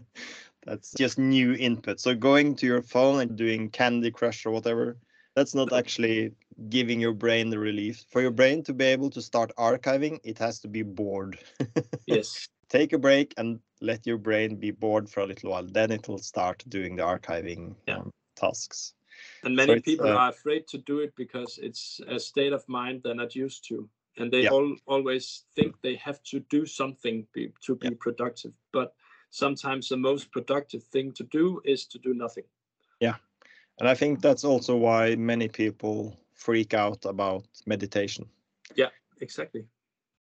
that's 0.66 0.92
just 0.92 1.18
new 1.18 1.54
input. 1.54 1.98
So 2.00 2.14
going 2.14 2.54
to 2.56 2.66
your 2.66 2.82
phone 2.82 3.20
and 3.20 3.36
doing 3.36 3.70
Candy 3.70 4.12
Crush 4.12 4.46
or 4.46 4.52
whatever, 4.52 4.96
that's 5.34 5.54
not 5.54 5.72
actually 5.72 6.32
giving 6.68 7.00
your 7.00 7.12
brain 7.12 7.50
the 7.50 7.58
relief. 7.58 8.04
For 8.10 8.22
your 8.22 8.30
brain 8.30 8.62
to 8.64 8.72
be 8.72 8.84
able 8.84 9.10
to 9.10 9.20
start 9.20 9.50
archiving, 9.58 10.20
it 10.22 10.38
has 10.38 10.60
to 10.60 10.68
be 10.68 10.82
bored. 10.82 11.38
yes. 12.06 12.48
Take 12.68 12.92
a 12.92 12.98
break 12.98 13.34
and 13.36 13.60
let 13.80 14.06
your 14.06 14.18
brain 14.18 14.56
be 14.56 14.70
bored 14.70 15.08
for 15.08 15.20
a 15.20 15.26
little 15.26 15.50
while. 15.50 15.66
Then 15.66 15.90
it 15.90 16.08
will 16.08 16.18
start 16.18 16.64
doing 16.68 16.96
the 16.96 17.02
archiving 17.02 17.74
Yeah. 17.86 17.98
um, 17.98 18.10
tasks. 18.34 18.94
And 19.42 19.56
many 19.56 19.74
it's, 19.74 19.84
people 19.84 20.08
uh, 20.08 20.16
are 20.16 20.30
afraid 20.30 20.66
to 20.68 20.78
do 20.78 21.00
it 21.00 21.14
because 21.16 21.58
it's 21.58 22.00
a 22.08 22.18
state 22.18 22.52
of 22.52 22.68
mind 22.68 23.02
they're 23.02 23.14
not 23.14 23.34
used 23.34 23.68
to. 23.68 23.88
And 24.18 24.32
they 24.32 24.44
Yeah. 24.44 24.50
all 24.50 24.76
always 24.86 25.44
think 25.54 25.80
they 25.82 25.96
have 25.96 26.22
to 26.30 26.40
do 26.50 26.66
something 26.66 27.26
be, 27.32 27.52
to 27.66 27.76
be 27.76 27.88
Yeah. 27.88 27.96
productive. 28.00 28.52
But 28.72 28.94
sometimes 29.30 29.88
the 29.88 29.96
most 29.96 30.30
productive 30.30 30.82
thing 30.84 31.12
to 31.12 31.24
do 31.24 31.60
is 31.64 31.86
to 31.86 31.98
do 31.98 32.14
nothing. 32.14 32.44
Yeah. 33.00 33.16
And 33.78 33.88
I 33.88 33.94
think 33.94 34.22
that's 34.22 34.44
also 34.44 34.76
why 34.76 35.16
many 35.16 35.48
people 35.48 36.16
freak 36.32 36.74
out 36.74 37.04
about 37.04 37.44
meditation 37.66 38.30
Yeah, 38.74 38.90
Exactly. 39.20 39.66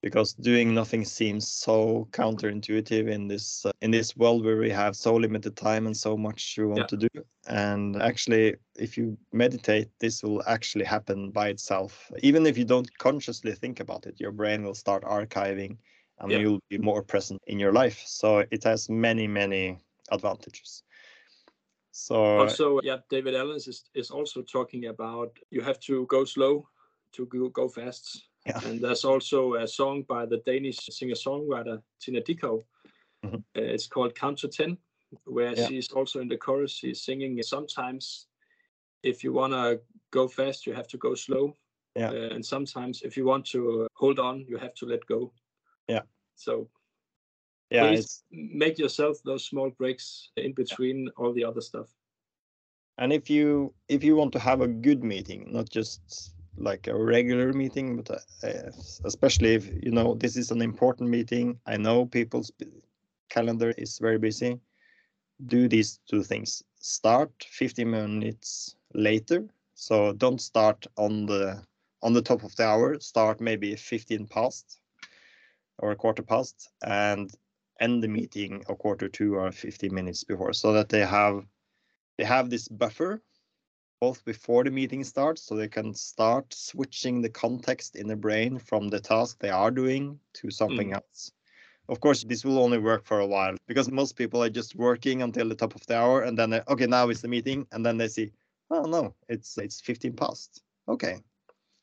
Because 0.02 0.34
doing 0.34 0.74
nothing 0.74 1.04
seems 1.04 1.48
so 1.48 2.08
counterintuitive 2.12 3.10
in 3.10 3.28
this 3.28 3.66
uh, 3.66 3.72
in 3.82 3.92
this 3.92 4.16
world 4.16 4.46
where 4.46 4.58
we 4.58 4.70
have 4.70 4.96
so 4.96 5.16
limited 5.16 5.56
time 5.56 5.88
and 5.88 5.96
so 5.96 6.16
much 6.18 6.56
we 6.58 6.66
want 6.66 6.80
Yeah. 6.80 6.88
to 6.88 6.98
do 6.98 7.10
and 7.48 8.02
actually 8.02 8.56
if 8.78 8.98
you 8.98 9.18
meditate 9.34 9.90
this 10.00 10.24
will 10.24 10.42
actually 10.48 10.86
happen 10.86 11.32
by 11.32 11.50
itself 11.50 12.12
even 12.22 12.46
if 12.46 12.58
you 12.58 12.66
don't 12.66 12.90
consciously 12.98 13.54
think 13.54 13.80
about 13.80 14.06
it 14.06 14.20
your 14.20 14.32
brain 14.32 14.64
will 14.64 14.76
start 14.76 15.04
archiving 15.04 15.78
and 16.20 16.32
Yeah. 16.32 16.40
you'll 16.40 16.64
be 16.70 16.78
more 16.78 17.04
present 17.04 17.42
in 17.48 17.60
your 17.60 17.74
life 17.74 18.02
so 18.06 18.46
it 18.52 18.64
has 18.64 18.90
many 18.90 19.28
many 19.28 19.78
advantages 20.12 20.84
so 21.92 22.40
also, 22.40 22.80
yeah, 22.82 22.98
David 23.10 23.36
Allen 23.36 23.58
is, 23.58 23.84
is 23.94 24.10
also 24.10 24.42
talking 24.42 24.86
about 24.86 25.38
you 25.50 25.62
have 25.62 25.80
to 25.82 26.06
go 26.06 26.24
slow 26.24 26.68
to 27.12 27.26
go, 27.26 27.50
go 27.50 27.68
fast. 27.68 28.29
Yeah. 28.50 28.60
And 28.66 28.82
there's 28.82 29.06
also 29.06 29.56
a 29.56 29.68
song 29.68 30.04
by 30.04 30.26
the 30.26 30.38
Danish 30.46 30.78
singer-songwriter 30.78 31.82
Tina 32.02 32.22
Dickow. 32.22 32.64
Mhm. 33.24 33.44
Uh, 33.58 33.62
it's 33.76 33.88
called 33.88 34.16
Count 34.16 34.40
to 34.40 34.48
Ten, 34.48 34.78
where 35.26 35.54
Yeah. 35.56 35.68
she's 35.68 35.92
also 35.92 36.20
in 36.20 36.28
the 36.28 36.38
chorus. 36.38 36.72
She's 36.72 37.02
singing 37.04 37.42
sometimes 37.44 38.28
if 39.04 39.24
you 39.24 39.34
want 39.34 39.54
to 39.54 39.82
go 40.12 40.28
fast, 40.28 40.66
you 40.66 40.74
have 40.74 40.88
to 40.88 40.98
go 40.98 41.16
slow. 41.16 41.54
Yeah. 41.96 42.12
Uh, 42.12 42.36
and 42.36 42.46
sometimes 42.46 43.02
if 43.02 43.18
you 43.18 43.26
want 43.26 43.46
to 43.48 43.88
hold 43.94 44.20
on, 44.20 44.46
you 44.50 44.58
have 44.58 44.74
to 44.76 44.86
let 44.86 45.06
go. 45.06 45.32
Yeah. 45.88 46.04
So 46.36 46.70
yeah 47.72 47.88
please 47.88 48.24
make 48.32 48.80
yourself 48.80 49.22
those 49.24 49.46
small 49.46 49.70
breaks 49.70 50.32
in 50.38 50.54
between 50.54 51.10
all 51.18 51.34
the 51.34 51.44
other 51.44 51.62
stuff. 51.62 51.90
And 52.98 53.14
if 53.14 53.30
you 53.30 53.74
if 53.88 54.04
you 54.04 54.16
want 54.16 54.34
to 54.34 54.40
have 54.40 54.62
a 54.62 54.68
good 54.68 55.04
meeting, 55.04 55.52
not 55.52 55.70
just 55.70 56.02
like 56.58 56.88
a 56.88 56.96
regular 56.96 57.54
meeting, 57.54 57.98
but 57.98 58.10
uh, 58.44 58.72
especially 59.06 59.56
if 59.56 59.70
you 59.84 59.92
know 59.92 60.16
this 60.16 60.36
is 60.38 60.52
an 60.52 60.62
important 60.62 61.10
meeting, 61.10 61.60
I 61.66 61.78
know 61.78 62.06
people's 62.06 62.52
calendar 63.30 63.72
is 63.78 64.00
very 64.00 64.18
busy. 64.20 64.60
Do 65.46 65.68
these 65.68 66.00
two 66.10 66.24
things: 66.24 66.64
start 66.80 67.32
15 67.50 67.90
minutes 67.90 68.76
later. 68.94 69.48
So 69.76 70.14
don't 70.14 70.42
start 70.42 70.88
on 70.98 71.26
the 71.26 71.64
on 72.02 72.14
the 72.14 72.22
top 72.22 72.44
of 72.44 72.56
the 72.56 72.66
hour. 72.66 73.00
Start 73.00 73.42
maybe 73.42 73.76
15 73.76 74.28
past 74.28 74.80
or 75.80 75.92
a 75.92 75.96
quarter 75.96 76.24
past, 76.24 76.70
and 76.84 77.32
end 77.80 78.04
the 78.04 78.08
meeting 78.08 78.64
a 78.70 78.76
quarter 78.76 79.08
to 79.10 79.36
or 79.36 79.52
15 79.52 79.94
minutes 79.94 80.24
before, 80.24 80.54
so 80.54 80.74
that 80.74 80.90
they 80.90 81.06
have 81.06 81.46
they 82.18 82.26
have 82.26 82.50
this 82.50 82.68
buffer 82.68 83.22
both 84.00 84.24
before 84.24 84.64
the 84.64 84.72
meeting 84.72 85.04
starts 85.04 85.42
so 85.42 85.56
they 85.56 85.68
can 85.68 85.94
start 85.94 86.54
switching 86.54 87.22
the 87.22 87.30
context 87.30 87.96
in 87.96 88.08
the 88.08 88.16
brain 88.16 88.58
from 88.58 88.88
the 88.88 89.00
task 89.00 89.38
they 89.40 89.50
are 89.50 89.72
doing 89.72 90.18
to 90.34 90.50
something 90.50 90.92
mm. 90.92 90.96
else. 90.96 91.32
Of 91.90 92.00
course 92.00 92.24
this 92.24 92.46
will 92.46 92.60
only 92.60 92.78
work 92.78 93.04
for 93.04 93.20
a 93.20 93.28
while 93.28 93.56
because 93.68 93.92
most 93.92 94.16
people 94.16 94.42
are 94.44 94.50
just 94.50 94.76
working 94.76 95.22
until 95.22 95.50
the 95.50 95.56
top 95.56 95.76
of 95.76 95.86
the 95.88 95.98
hour 95.98 96.24
and 96.24 96.38
then 96.38 96.54
okay 96.68 96.86
now 96.86 97.10
is 97.10 97.22
the 97.22 97.28
meeting 97.28 97.68
and 97.72 97.86
then 97.86 97.98
they 97.98 98.08
see 98.08 98.32
oh 98.70 98.84
no 98.84 99.16
it's 99.28 99.58
it's 99.58 99.82
15 99.82 100.14
past. 100.14 100.62
Okay. 100.88 101.18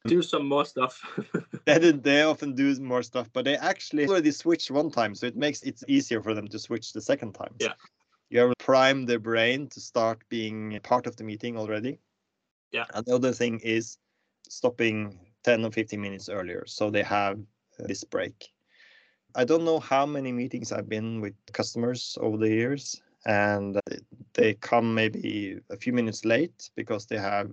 Do 0.07 0.23
some 0.23 0.49
more 0.49 0.65
stuff. 0.65 1.03
they, 1.65 1.91
they 1.91 2.23
often 2.23 2.55
do 2.55 2.75
more 2.81 3.03
stuff 3.03 3.29
but 3.33 3.45
they 3.45 3.57
actually 3.57 4.07
already 4.07 4.31
switched 4.31 4.71
one 4.71 4.91
time 4.91 5.15
so 5.15 5.27
it 5.27 5.37
makes 5.37 5.63
it 5.63 5.83
easier 5.89 6.23
for 6.23 6.33
them 6.33 6.49
to 6.49 6.59
switch 6.59 6.93
the 6.93 7.03
second 7.03 7.33
time. 7.33 7.55
Yeah. 7.59 7.75
you 8.31 8.41
have 8.41 8.53
primed 8.59 9.09
the 9.09 9.19
brain 9.19 9.69
to 9.69 9.81
start 9.81 10.23
being 10.29 10.79
part 10.83 11.07
of 11.07 11.17
the 11.17 11.25
meeting 11.25 11.59
already 11.59 11.99
Yeah. 12.73 12.85
and 12.95 13.05
the 13.07 13.15
other 13.15 13.33
thing 13.33 13.61
is 13.61 13.99
stopping 14.49 15.19
10 15.45 15.65
or 15.65 15.71
15 15.71 16.01
minutes 16.01 16.29
earlier 16.29 16.65
so 16.67 16.91
they 16.91 17.03
have 17.03 17.39
uh, 17.81 17.87
this 17.87 18.05
break 18.05 18.53
i 19.35 19.45
don't 19.45 19.65
know 19.65 19.79
how 19.79 20.07
many 20.07 20.33
meetings 20.33 20.73
i've 20.73 20.89
been 20.89 21.21
with 21.21 21.35
customers 21.53 22.17
over 22.21 22.37
the 22.37 22.49
years 22.49 23.01
and 23.27 23.79
they 24.35 24.55
come 24.55 24.95
maybe 24.95 25.59
a 25.71 25.77
few 25.77 25.93
minutes 25.93 26.25
late 26.25 26.71
because 26.77 27.07
they 27.07 27.19
have 27.19 27.51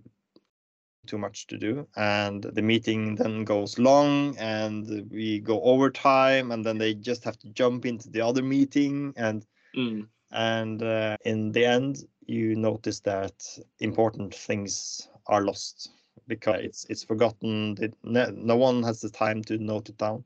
too 1.05 1.17
much 1.17 1.47
to 1.47 1.57
do 1.57 1.87
and 1.97 2.43
the 2.43 2.61
meeting 2.61 3.15
then 3.15 3.43
goes 3.43 3.77
long 3.77 4.37
and 4.37 5.09
we 5.11 5.39
go 5.39 5.61
overtime 5.61 6.51
and 6.51 6.65
then 6.65 6.77
they 6.77 6.93
just 6.93 7.23
have 7.23 7.37
to 7.37 7.49
jump 7.49 7.85
into 7.85 8.09
the 8.09 8.21
other 8.21 8.41
meeting 8.41 9.13
and 9.17 9.45
Mm, 9.75 10.07
and 10.31 10.83
uh, 10.83 11.17
in 11.25 11.51
the 11.51 11.65
end 11.65 12.03
you 12.27 12.55
notice 12.55 12.99
that 13.01 13.33
important 13.79 14.33
things 14.33 15.09
are 15.27 15.43
lost 15.43 15.89
because 16.27 16.61
it's 16.61 16.85
it's 16.89 17.03
forgotten 17.03 17.77
no, 18.03 18.29
no 18.35 18.55
one 18.55 18.83
has 18.83 19.01
the 19.01 19.09
time 19.09 19.41
to 19.43 19.57
note 19.57 19.89
it 19.89 19.97
down. 19.97 20.23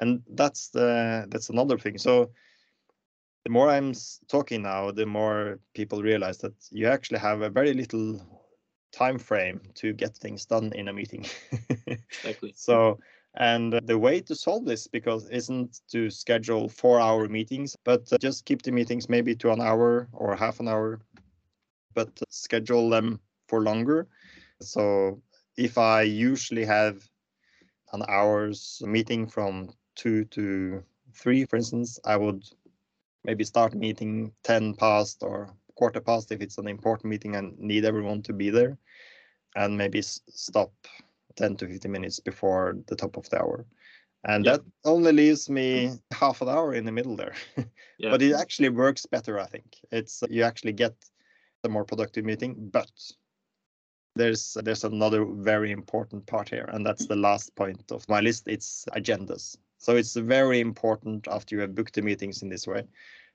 And 0.00 0.22
that's 0.30 0.68
the 0.68 1.26
that's 1.30 1.50
another 1.50 1.78
thing. 1.78 1.98
So 1.98 2.30
the 3.44 3.52
more 3.52 3.70
i'm 3.70 3.92
talking 4.26 4.62
now 4.62 4.90
the 4.90 5.06
more 5.06 5.60
people 5.72 6.02
realize 6.02 6.38
that 6.38 6.52
you 6.72 6.88
actually 6.88 7.20
have 7.20 7.42
a 7.42 7.48
very 7.48 7.72
little 7.74 8.20
time 8.92 9.18
frame 9.18 9.60
to 9.74 9.92
get 9.92 10.16
things 10.16 10.46
done 10.46 10.72
in 10.74 10.88
a 10.88 10.92
meeting. 10.92 11.24
Exactly. 12.24 12.52
so, 12.56 12.98
and 13.36 13.72
the 13.84 13.98
way 13.98 14.20
to 14.20 14.34
solve 14.34 14.64
this 14.64 14.86
because 14.88 15.28
isn't 15.30 15.80
to 15.90 16.10
schedule 16.10 16.68
four-hour 16.68 17.28
meetings, 17.28 17.76
but 17.84 18.10
just 18.20 18.46
keep 18.46 18.62
the 18.62 18.72
meetings 18.72 19.08
maybe 19.08 19.34
to 19.36 19.52
an 19.52 19.60
hour 19.60 20.08
or 20.12 20.34
half 20.34 20.58
an 20.60 20.68
hour, 20.68 21.00
but 21.96 22.08
schedule 22.30 22.88
them 22.90 23.18
for 23.48 23.62
longer. 23.62 24.06
So, 24.60 25.20
if 25.56 25.78
I 25.78 26.02
usually 26.02 26.64
have 26.64 27.02
an 27.92 28.02
hour's 28.08 28.82
meeting 28.86 29.26
from 29.26 29.70
two 29.96 30.24
to 30.26 30.84
three, 31.14 31.44
for 31.46 31.56
instance, 31.56 31.98
I 32.04 32.16
would 32.16 32.44
maybe 33.24 33.44
start 33.44 33.74
meeting 33.74 34.32
10 34.44 34.74
past 34.74 35.22
or 35.22 35.48
quarter 35.74 36.00
past 36.00 36.32
if 36.32 36.40
it's 36.40 36.58
an 36.58 36.68
important 36.68 37.10
meeting 37.10 37.36
and 37.36 37.58
need 37.58 37.84
everyone 37.84 38.22
to 38.22 38.32
be 38.32 38.50
there, 38.50 38.78
and 39.56 39.76
maybe 39.76 40.02
stop 40.02 40.72
10 41.36 41.56
to 41.56 41.66
15 41.66 41.90
minutes 41.92 42.20
before 42.20 42.76
the 42.86 42.96
top 42.96 43.16
of 43.16 43.28
the 43.30 43.40
hour. 43.40 43.66
And 44.24 44.44
Yeah. 44.44 44.56
that 44.56 44.64
only 44.84 45.12
leaves 45.12 45.48
me 45.48 45.90
half 46.12 46.42
an 46.42 46.48
hour 46.48 46.74
in 46.74 46.84
the 46.84 46.92
middle 46.92 47.16
there. 47.16 47.34
Yeah. 47.98 48.10
But 48.10 48.22
it 48.22 48.34
actually 48.34 48.68
works 48.68 49.06
better, 49.06 49.40
I 49.40 49.46
think. 49.46 49.80
It's 49.90 50.22
you 50.28 50.42
actually 50.42 50.74
get 50.74 50.94
a 51.66 51.68
more 51.68 51.84
productive 51.84 52.24
meeting, 52.24 52.54
but 52.72 52.90
there's 54.16 54.56
there's 54.64 54.84
another 54.84 55.24
very 55.24 55.70
important 55.70 56.26
part 56.26 56.48
here, 56.48 56.68
and 56.72 56.84
that's 56.84 57.06
the 57.06 57.16
last 57.16 57.54
point 57.54 57.92
of 57.92 58.08
my 58.08 58.20
list. 58.20 58.48
It's 58.48 58.86
agendas. 58.96 59.56
So 59.78 59.96
it's 59.96 60.16
very 60.16 60.60
important 60.60 61.28
after 61.28 61.54
you 61.54 61.60
have 61.60 61.74
booked 61.74 61.94
the 61.94 62.02
meetings 62.02 62.42
in 62.42 62.48
this 62.48 62.66
way 62.66 62.84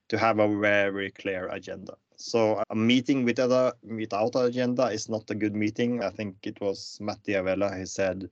to 0.09 0.17
have 0.17 0.39
a 0.39 0.59
very 0.59 1.11
clear 1.11 1.47
agenda. 1.49 1.93
So 2.17 2.61
a 2.69 2.75
meeting 2.75 3.23
without 3.23 3.51
a 3.51 3.73
without 3.83 4.35
an 4.35 4.45
agenda 4.45 4.85
is 4.87 5.07
not 5.07 5.29
a 5.29 5.35
good 5.35 5.55
meeting. 5.55 6.03
I 6.03 6.09
think 6.09 6.35
it 6.43 6.59
was 6.59 6.97
Matt 6.99 7.23
D'Avella 7.23 7.75
who 7.75 7.85
said, 7.85 8.29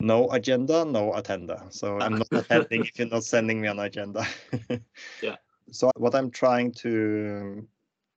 "No 0.00 0.30
agenda, 0.30 0.84
no 0.84 1.14
attenda." 1.14 1.66
So 1.70 1.98
I'm 2.00 2.16
not 2.16 2.28
attending 2.32 2.82
if 2.82 2.98
you're 2.98 3.08
not 3.08 3.24
sending 3.24 3.60
me 3.60 3.68
an 3.68 3.78
agenda. 3.78 4.26
Yeah. 5.22 5.36
So 5.70 5.90
what 5.96 6.14
I'm 6.14 6.30
trying 6.30 6.72
to 6.82 7.66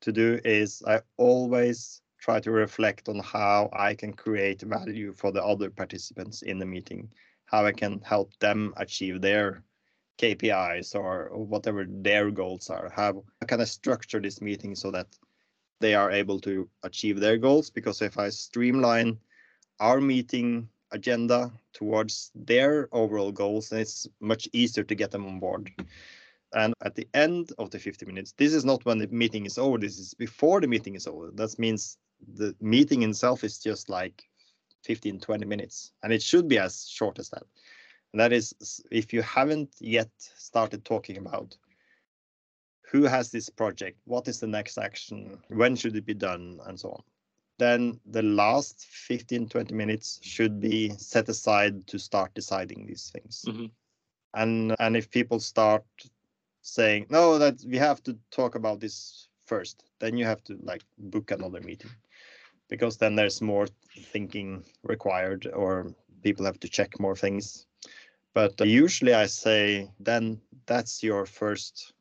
to 0.05 0.11
do 0.11 0.39
is 0.45 0.81
I 0.87 1.01
always 1.17 2.01
try 2.19 2.39
to 2.39 2.51
reflect 2.51 3.09
on 3.09 3.19
how 3.19 3.69
I 3.73 3.93
can 3.95 4.13
create 4.13 4.61
value 4.61 5.13
for 5.13 5.31
the 5.31 5.43
other 5.43 5.69
participants 5.69 6.41
in 6.43 6.59
the 6.59 6.65
meeting, 6.65 7.09
how 7.45 7.65
I 7.65 7.71
can 7.71 8.01
help 8.01 8.31
them 8.39 8.73
achieve 8.77 9.21
their 9.21 9.63
KPIs 10.19 10.95
or 10.95 11.29
whatever 11.33 11.85
their 11.87 12.31
goals 12.31 12.69
are. 12.69 12.89
How 12.89 13.23
can 13.47 13.61
I 13.61 13.65
structure 13.65 14.21
this 14.21 14.41
meeting 14.41 14.75
so 14.75 14.91
that 14.91 15.07
they 15.81 15.93
are 15.93 16.11
able 16.11 16.39
to 16.41 16.69
achieve 16.83 17.19
their 17.19 17.37
goals? 17.37 17.69
Because 17.69 18.01
if 18.01 18.17
I 18.17 18.29
streamline 18.29 19.19
our 19.79 19.99
meeting 19.99 20.69
agenda 20.91 21.51
towards 21.73 22.31
their 22.33 22.87
overall 22.91 23.31
goals, 23.31 23.71
and 23.71 23.81
it's 23.81 24.07
much 24.19 24.47
easier 24.53 24.83
to 24.83 24.95
get 24.95 25.11
them 25.11 25.25
on 25.25 25.39
board. 25.39 25.71
And 26.55 26.73
at 26.81 26.95
the 26.95 27.07
end 27.13 27.51
of 27.59 27.69
the 27.69 27.79
50 27.79 28.05
minutes, 28.05 28.33
this 28.37 28.53
is 28.53 28.63
not 28.63 28.85
when 28.85 28.97
the 28.97 29.07
meeting 29.07 29.45
is 29.45 29.57
over, 29.57 29.77
this 29.77 29.99
is 29.99 30.13
before 30.13 30.61
the 30.61 30.67
meeting 30.67 30.95
is 30.95 31.05
over. 31.05 31.29
That 31.33 31.59
means 31.59 31.97
the 32.35 32.55
meeting 32.61 33.03
itself 33.03 33.43
is 33.43 33.59
just 33.59 33.89
like 33.89 34.23
15, 34.85 35.19
20 35.19 35.45
minutes, 35.45 35.91
and 36.01 36.13
it 36.13 36.21
should 36.21 36.47
be 36.47 36.57
as 36.57 36.87
short 36.87 37.19
as 37.19 37.29
that. 37.29 37.43
And 38.13 38.21
that 38.21 38.31
is 38.31 38.55
if 38.89 39.11
you 39.11 39.21
haven't 39.21 39.75
yet 39.79 40.09
started 40.17 40.85
talking 40.85 41.17
about 41.17 41.57
who 42.89 43.03
has 43.03 43.31
this 43.31 43.49
project, 43.49 43.99
what 44.05 44.27
is 44.29 44.39
the 44.39 44.47
next 44.47 44.77
action, 44.77 45.37
when 45.49 45.75
should 45.75 45.97
it 45.97 46.05
be 46.05 46.13
done, 46.13 46.59
and 46.65 46.79
so 46.79 46.91
on. 46.91 47.03
Then 47.57 47.99
the 48.05 48.21
last 48.21 48.85
15, 48.85 49.49
20 49.49 49.73
minutes 49.73 50.19
should 50.21 50.61
be 50.61 50.89
set 50.97 51.27
aside 51.27 51.87
to 51.87 51.99
start 51.99 52.33
deciding 52.33 52.85
these 52.85 53.11
things. 53.11 53.43
Mm-hmm. 53.47 53.65
And 54.33 54.75
and 54.79 54.95
if 54.95 55.09
people 55.09 55.39
start 55.39 55.83
saying 56.65 57.05
no, 57.09 57.37
that 57.37 57.63
we 57.67 57.77
have 57.77 58.01
to 58.03 58.17
talk 58.31 58.55
about 58.55 58.79
this 58.79 59.29
first, 59.45 59.83
then 59.99 60.17
you 60.17 60.25
have 60.25 60.43
to 60.43 60.57
like 60.63 60.81
book 60.97 61.31
another 61.31 61.61
meeting 61.61 61.91
because 62.69 62.97
then 62.97 63.15
there's 63.15 63.41
more 63.41 63.67
thinking 64.11 64.63
required 64.83 65.47
or 65.53 65.93
people 66.23 66.43
have 66.45 66.59
to 66.59 66.67
check 66.67 66.99
more 66.99 67.15
things. 67.15 67.67
But 68.33 68.59
uh, 68.59 68.65
usually 68.65 69.13
I 69.13 69.27
say 69.27 69.91
then 69.99 70.41
that's 70.65 71.03
your 71.03 71.25
first 71.25 71.93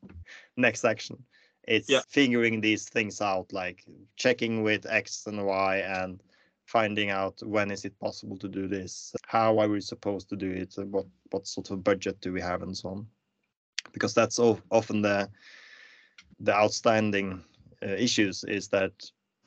next 0.57 0.83
action. 0.83 1.23
It's 1.67 1.89
Yeah. 1.89 2.01
figuring 2.09 2.61
these 2.61 2.89
things 2.89 3.21
out, 3.21 3.53
like 3.53 3.85
checking 4.17 4.63
with 4.63 4.85
X 4.87 5.27
and 5.27 5.45
Y 5.45 5.77
and 5.77 6.21
finding 6.65 7.11
out 7.11 7.39
when 7.43 7.71
is 7.71 7.85
it 7.85 7.99
possible 7.99 8.37
to 8.37 8.47
do 8.47 8.67
this, 8.67 9.13
how 9.27 9.59
are 9.59 9.69
we 9.69 9.81
supposed 9.81 10.27
to 10.29 10.35
do 10.35 10.49
it, 10.49 10.75
what 10.89 11.05
what 11.31 11.45
sort 11.47 11.69
of 11.71 11.83
budget 11.83 12.19
do 12.21 12.33
we 12.33 12.41
have, 12.41 12.63
and 12.63 12.75
so 12.75 12.89
on. 12.89 13.07
Because 13.95 14.13
that's 14.13 14.37
often 14.69 15.01
the 15.01 15.29
the 16.41 16.53
outstanding 16.53 17.41
uh, 17.81 17.95
issues 17.97 18.43
is 18.43 18.67
that 18.67 18.91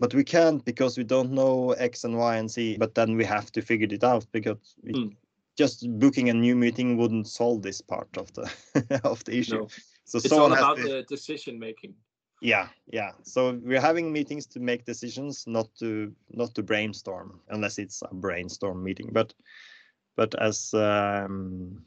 but 0.00 0.14
we 0.14 0.24
can't 0.24 0.64
because 0.64 0.96
we 0.98 1.04
don't 1.04 1.32
know 1.32 1.72
X 1.72 2.04
and 2.04 2.16
Y 2.16 2.36
and 2.36 2.50
Z. 2.50 2.76
But 2.78 2.94
then 2.94 3.16
we 3.16 3.24
have 3.26 3.52
to 3.52 3.60
figure 3.62 3.88
it 3.94 4.02
out 4.04 4.26
because 4.32 4.74
we, 4.82 4.92
Mm. 4.92 5.16
just 5.58 5.86
booking 5.98 6.30
a 6.30 6.34
new 6.34 6.56
meeting 6.56 6.96
wouldn't 6.96 7.26
solve 7.28 7.62
this 7.62 7.80
part 7.82 8.08
of 8.16 8.32
the 8.32 8.46
of 9.04 9.22
the 9.24 9.38
issue. 9.38 9.58
No. 9.58 9.68
So 10.04 10.18
It's 10.18 10.32
all 10.32 10.52
about 10.52 10.76
to- 10.78 10.82
the 10.88 11.02
decision 11.02 11.58
making. 11.58 11.94
yeah, 12.40 12.68
yeah. 12.92 13.12
So 13.22 13.60
we're 13.62 13.80
having 13.90 14.12
meetings 14.12 14.46
to 14.46 14.60
make 14.60 14.84
decisions, 14.86 15.44
not 15.46 15.68
to 15.80 16.14
not 16.30 16.54
to 16.54 16.62
brainstorm, 16.62 17.40
unless 17.50 17.78
it's 17.78 18.02
a 18.02 18.14
brainstorm 18.14 18.82
meeting. 18.82 19.10
But 19.12 19.34
but 20.16 20.34
as 20.40 20.72
um, 20.74 21.84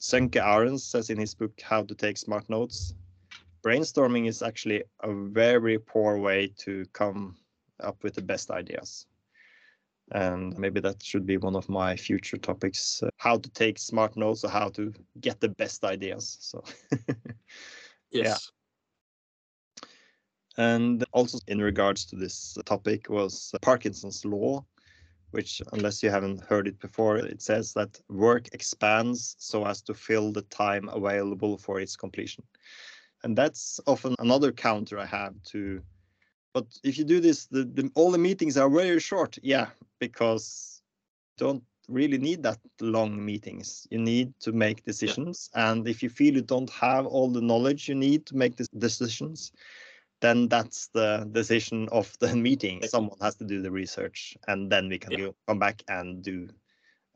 Sönke 0.00 0.40
Ahrens 0.40 0.84
says 0.84 1.10
in 1.10 1.18
his 1.18 1.34
book 1.34 1.60
How 1.60 1.82
to 1.82 1.94
Take 1.94 2.16
Smart 2.16 2.48
Notes, 2.48 2.94
brainstorming 3.64 4.28
is 4.28 4.42
actually 4.42 4.84
a 5.02 5.12
very 5.12 5.78
poor 5.78 6.18
way 6.18 6.52
to 6.58 6.84
come 6.92 7.36
up 7.80 8.02
with 8.02 8.14
the 8.14 8.22
best 8.22 8.50
ideas. 8.50 9.06
And 10.12 10.56
maybe 10.58 10.80
that 10.80 11.02
should 11.02 11.26
be 11.26 11.36
one 11.36 11.56
of 11.56 11.68
my 11.68 11.96
future 11.96 12.38
topics: 12.38 13.02
uh, 13.02 13.10
how 13.18 13.36
to 13.38 13.50
take 13.50 13.78
smart 13.78 14.16
notes 14.16 14.44
or 14.44 14.48
how 14.48 14.70
to 14.70 14.92
get 15.20 15.40
the 15.40 15.50
best 15.50 15.84
ideas. 15.84 16.38
So. 16.40 16.64
Yes. 18.10 18.50
And 20.56 21.04
also 21.12 21.38
in 21.46 21.60
regards 21.60 22.04
to 22.06 22.16
this 22.16 22.56
topic 22.64 23.08
was 23.08 23.52
Parkinson's 23.62 24.24
law, 24.24 24.64
which 25.30 25.62
unless 25.72 26.02
you 26.02 26.10
haven't 26.10 26.40
heard 26.44 26.66
it 26.66 26.78
before, 26.80 27.18
it 27.18 27.42
says 27.42 27.72
that 27.74 28.00
work 28.08 28.48
expands 28.52 29.36
so 29.38 29.66
as 29.66 29.82
to 29.82 29.94
fill 29.94 30.32
the 30.32 30.42
time 30.42 30.88
available 30.88 31.58
for 31.58 31.80
its 31.80 31.96
completion. 31.96 32.44
And 33.24 33.36
that's 33.36 33.80
often 33.86 34.14
another 34.18 34.52
counter 34.52 34.98
I 34.98 35.06
have 35.06 35.34
to, 35.52 35.82
but 36.54 36.66
if 36.82 36.98
you 36.98 37.04
do 37.04 37.20
this, 37.20 37.46
the, 37.46 37.64
the 37.64 37.90
all 37.94 38.10
the 38.10 38.18
meetings 38.18 38.56
are 38.56 38.70
very 38.70 39.00
short. 39.00 39.38
Yeah, 39.42 39.68
because 39.98 40.82
don't 41.36 41.62
really 41.88 42.18
need 42.18 42.42
that 42.42 42.58
long 42.80 43.24
meetings. 43.24 43.86
You 43.90 43.98
need 43.98 44.32
to 44.40 44.52
make 44.52 44.84
decisions. 44.84 45.50
And 45.54 45.88
if 45.88 46.02
you 46.02 46.10
feel 46.10 46.34
you 46.34 46.42
don't 46.42 46.70
have 46.70 47.06
all 47.06 47.30
the 47.30 47.40
knowledge 47.40 47.88
you 47.88 47.94
need 47.94 48.26
to 48.26 48.36
make 48.36 48.56
these 48.56 48.68
decisions, 48.68 49.52
then 50.20 50.48
that's 50.48 50.88
the 50.88 51.28
decision 51.32 51.88
of 51.90 52.16
the 52.20 52.34
meeting. 52.36 52.82
Someone 52.82 53.18
has 53.20 53.36
to 53.36 53.44
do 53.44 53.62
the 53.62 53.70
research, 53.70 54.36
and 54.46 54.70
then 54.70 54.88
we 54.88 54.98
can 54.98 55.12
Yeah. 55.12 55.18
go, 55.18 55.34
come 55.46 55.58
back 55.58 55.82
and 55.88 56.22
do 56.22 56.48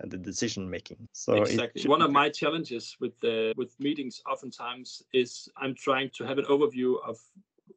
uh, 0.03 0.07
the 0.09 0.19
decision 0.19 0.69
making. 0.71 1.09
So 1.13 1.35
exactly. 1.35 1.87
One 1.89 2.03
of 2.03 2.13
my 2.13 2.29
challenges 2.29 2.97
with 3.01 3.19
the 3.21 3.53
with 3.57 3.79
meetings 3.81 4.23
oftentimes 4.27 5.03
is 5.13 5.49
I'm 5.57 5.75
trying 5.75 6.11
to 6.17 6.25
have 6.25 6.39
an 6.39 6.45
overview 6.47 6.97
of 7.07 7.19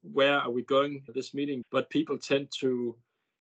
where 0.01 0.39
are 0.39 0.51
we 0.51 0.63
going 0.63 1.03
this 1.13 1.33
meeting, 1.33 1.63
but 1.71 1.89
people 1.89 2.17
tend 2.17 2.51
to 2.59 2.95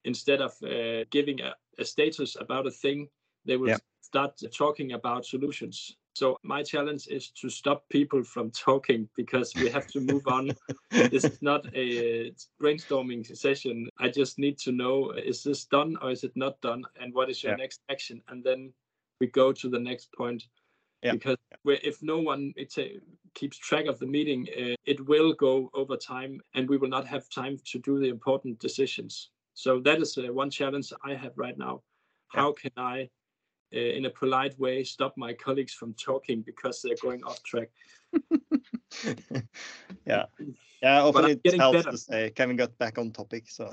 instead 0.05 0.41
of 0.41 0.53
uh, 0.63 1.05
giving 1.11 1.41
a, 1.41 1.55
a 1.79 1.85
status 1.85 2.37
about 2.41 2.67
a 2.67 2.71
thing, 2.71 3.09
they 3.45 3.57
will 3.57 3.69
Yeah. 3.69 3.79
start 4.01 4.41
talking 4.53 4.93
about 4.93 5.25
solutions. 5.25 5.97
So 6.15 6.37
my 6.43 6.63
challenge 6.63 7.07
is 7.09 7.31
to 7.41 7.49
stop 7.49 7.89
people 7.89 8.23
from 8.23 8.51
talking 8.51 9.09
because 9.17 9.55
we 9.57 9.71
have 9.71 9.87
to 9.89 10.01
move 10.01 10.27
on. 10.27 10.51
this 10.91 11.25
is 11.25 11.41
not 11.41 11.67
a 11.75 12.33
brainstorming 12.61 13.25
session. 13.37 13.89
I 13.99 14.09
just 14.09 14.39
need 14.39 14.59
to 14.59 14.73
know 14.73 15.13
is 15.13 15.43
this 15.43 15.65
done 15.65 15.97
or 16.03 16.11
is 16.11 16.23
it 16.25 16.33
not 16.37 16.61
done, 16.61 16.85
and 17.01 17.15
what 17.15 17.31
is 17.31 17.43
your 17.43 17.53
Yeah. 17.53 17.63
next 17.65 17.81
action, 17.89 18.23
and 18.29 18.45
then 18.45 18.73
we 19.21 19.27
go 19.29 19.53
to 19.53 19.69
the 19.69 19.79
next 19.79 20.13
point. 20.13 20.49
Yeah. 21.03 21.13
Because 21.13 21.39
where 21.63 21.81
if 21.83 22.03
no 22.03 22.19
one 22.19 22.53
uh, 22.61 22.83
keeps 23.35 23.57
track 23.57 23.87
of 23.87 23.99
the 23.99 24.07
meeting, 24.07 24.47
uh, 24.57 24.75
it 24.85 25.01
will 25.07 25.33
go 25.33 25.71
over 25.73 25.97
time, 25.97 26.41
and 26.55 26.69
we 26.69 26.77
will 26.77 26.91
not 26.91 27.07
have 27.07 27.29
time 27.31 27.57
to 27.73 27.79
do 27.79 27.99
the 27.99 28.09
important 28.09 28.59
decisions. 28.59 29.31
So 29.55 29.81
that 29.81 30.01
is 30.01 30.19
uh, 30.19 30.33
one 30.33 30.51
challenge 30.51 30.93
I 31.05 31.15
have 31.15 31.33
right 31.37 31.57
now. 31.57 31.83
Yeah. 32.35 32.41
How 32.41 32.53
can 32.53 32.73
I, 32.77 33.09
uh, 33.75 33.79
in 33.79 34.07
a 34.07 34.11
polite 34.11 34.59
way, 34.59 34.85
stop 34.85 35.17
my 35.17 35.33
colleagues 35.33 35.73
from 35.73 35.95
talking 35.95 36.43
because 36.43 36.83
they're 36.83 36.97
going 37.03 37.23
off 37.25 37.43
track? 37.43 37.71
yeah 40.07 40.25
yeah 40.83 41.03
often 41.03 41.41
it 41.45 41.59
helps 41.59 41.79
better. 41.79 41.91
to 41.93 41.97
say 41.97 42.31
can 42.31 42.49
we 42.49 42.55
get 42.55 42.77
back 42.79 42.99
on 42.99 43.11
topic 43.11 43.49
so 43.49 43.71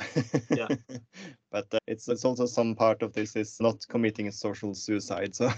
Yeah. 0.50 0.68
but 1.52 1.68
uh, 1.74 1.80
it's 1.88 2.08
it's 2.08 2.26
also 2.26 2.46
some 2.46 2.76
part 2.76 3.02
of 3.02 3.14
this 3.14 3.36
is 3.36 3.58
not 3.60 3.86
committing 3.88 4.28
a 4.28 4.32
social 4.32 4.74
suicide 4.74 5.36
so 5.36 5.52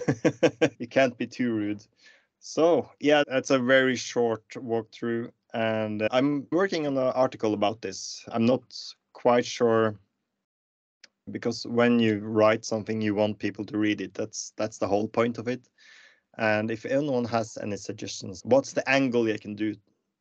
you 0.80 0.88
can't 0.88 1.18
be 1.18 1.28
too 1.28 1.54
rude 1.54 1.84
so 2.40 2.90
yeah 3.00 3.24
that's 3.28 3.52
a 3.52 3.60
very 3.60 3.96
short 3.96 4.48
walkthrough 4.56 5.30
and 5.54 6.02
uh, 6.02 6.08
i'm 6.12 6.48
working 6.52 6.88
on 6.88 6.98
an 6.98 7.14
article 7.14 7.54
about 7.54 7.82
this 7.82 8.26
i'm 8.32 8.46
not 8.46 8.64
quite 9.14 9.46
sure 9.46 9.96
because 11.32 11.66
when 11.66 12.00
you 12.00 12.20
write 12.20 12.66
something 12.66 13.02
you 13.02 13.16
want 13.16 13.40
people 13.40 13.66
to 13.66 13.78
read 13.78 14.02
it 14.02 14.14
that's 14.14 14.54
that's 14.58 14.78
the 14.78 14.88
whole 14.88 15.08
point 15.08 15.38
of 15.38 15.48
it 15.48 15.68
and 16.38 16.72
if 16.72 16.86
anyone 16.86 17.26
has 17.26 17.58
any 17.62 17.78
suggestions, 17.78 18.42
what's 18.46 18.74
the 18.74 18.88
angle 18.90 19.28
you 19.28 19.38
can 19.38 19.56
do 19.56 19.76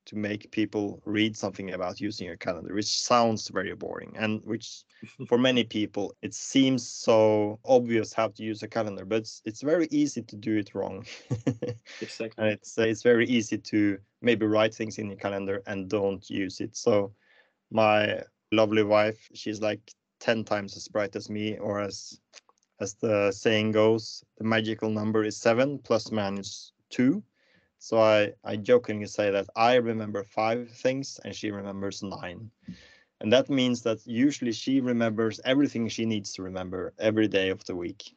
to 0.07 0.17
make 0.17 0.51
people 0.51 1.01
read 1.05 1.37
something 1.37 1.73
about 1.73 2.01
using 2.01 2.27
your 2.27 2.37
calendar, 2.37 2.75
which 2.75 3.01
sounds 3.01 3.49
very 3.49 3.75
boring 3.75 4.17
and 4.19 4.41
which 4.45 4.83
for 5.29 5.39
many 5.39 5.63
people 5.63 6.15
it 6.23 6.35
seems 6.35 6.87
so 6.87 7.61
obvious 7.65 8.13
how 8.13 8.29
to 8.29 8.43
use 8.43 8.63
a 8.63 8.69
calendar, 8.69 9.05
but 9.05 9.19
it's, 9.19 9.43
it's 9.45 9.63
very 9.63 9.87
easy 9.91 10.23
to 10.23 10.37
do 10.37 10.57
it 10.57 10.75
wrong. 10.75 11.05
Exactly. 12.03 12.43
and 12.43 12.55
it's 12.55 12.79
uh, 12.79 12.83
it's 12.83 13.03
very 13.03 13.27
easy 13.27 13.59
to 13.59 13.99
maybe 14.23 14.47
write 14.47 14.75
things 14.75 14.99
in 14.99 15.09
your 15.09 15.19
calendar 15.19 15.63
and 15.67 15.91
don't 15.91 16.29
use 16.31 16.61
it. 16.61 16.75
So 16.75 17.13
my 17.71 18.23
lovely 18.53 18.83
wife, 18.83 19.29
she's 19.35 19.61
like 19.61 19.93
10 20.21 20.45
times 20.45 20.77
as 20.77 20.89
bright 20.89 21.17
as 21.17 21.29
me 21.29 21.57
or 21.59 21.81
as 21.81 22.21
as 22.81 22.95
the 22.95 23.31
saying 23.31 23.73
goes, 23.73 24.25
the 24.39 24.45
magical 24.45 24.91
number 24.91 25.23
is 25.25 25.37
seven 25.37 25.79
plus 25.79 26.11
minus 26.11 26.73
two. 26.89 27.23
So 27.79 27.99
I, 28.01 28.33
I 28.45 28.57
jokingly 28.57 29.07
say 29.07 29.31
that 29.31 29.49
I 29.55 29.75
remember 29.75 30.25
five 30.25 30.71
things 30.71 31.21
and 31.25 31.35
she 31.35 31.51
remembers 31.51 32.03
nine. 32.03 32.51
And 33.21 33.33
that 33.33 33.51
means 33.51 33.83
that 33.83 34.07
usually 34.07 34.53
she 34.53 34.81
remembers 34.81 35.41
everything 35.45 35.89
she 35.89 36.07
needs 36.07 36.33
to 36.35 36.43
remember 36.43 36.95
every 36.99 37.29
day 37.29 37.51
of 37.51 37.63
the 37.65 37.77
week. 37.77 38.15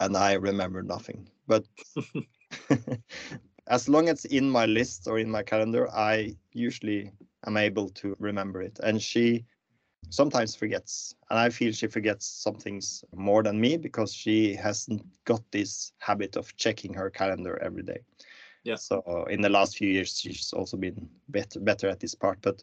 And 0.00 0.16
I 0.16 0.34
remember 0.34 0.82
nothing. 0.82 1.30
But 1.46 1.64
as 3.68 3.88
long 3.88 4.08
as 4.08 4.24
it's 4.24 4.34
in 4.34 4.50
my 4.50 4.66
list 4.66 5.08
or 5.08 5.18
in 5.18 5.30
my 5.30 5.42
calendar, 5.42 5.90
I 5.90 6.36
usually 6.52 7.10
am 7.46 7.56
able 7.56 7.88
to 7.90 8.14
remember 8.18 8.60
it. 8.60 8.78
And 8.82 9.00
she 9.00 9.46
sometimes 10.10 10.54
forgets. 10.54 11.14
And 11.30 11.38
I 11.38 11.50
feel 11.50 11.72
she 11.72 11.86
forgets 11.86 12.26
some 12.26 12.56
things 12.56 13.04
more 13.14 13.42
than 13.42 13.60
me 13.60 13.76
because 13.76 14.12
she 14.12 14.54
hasn't 14.54 15.02
got 15.24 15.42
this 15.50 15.92
habit 15.98 16.36
of 16.36 16.54
checking 16.56 16.94
her 16.94 17.10
calendar 17.10 17.58
every 17.62 17.82
day. 17.82 18.00
Yeah. 18.64 18.76
So 18.76 19.26
in 19.30 19.40
the 19.40 19.48
last 19.48 19.76
few 19.76 19.88
years, 19.88 20.18
she's 20.20 20.52
also 20.52 20.76
been 20.76 21.08
better 21.28 21.60
better 21.60 21.88
at 21.88 22.00
this 22.00 22.14
part. 22.14 22.38
But 22.42 22.62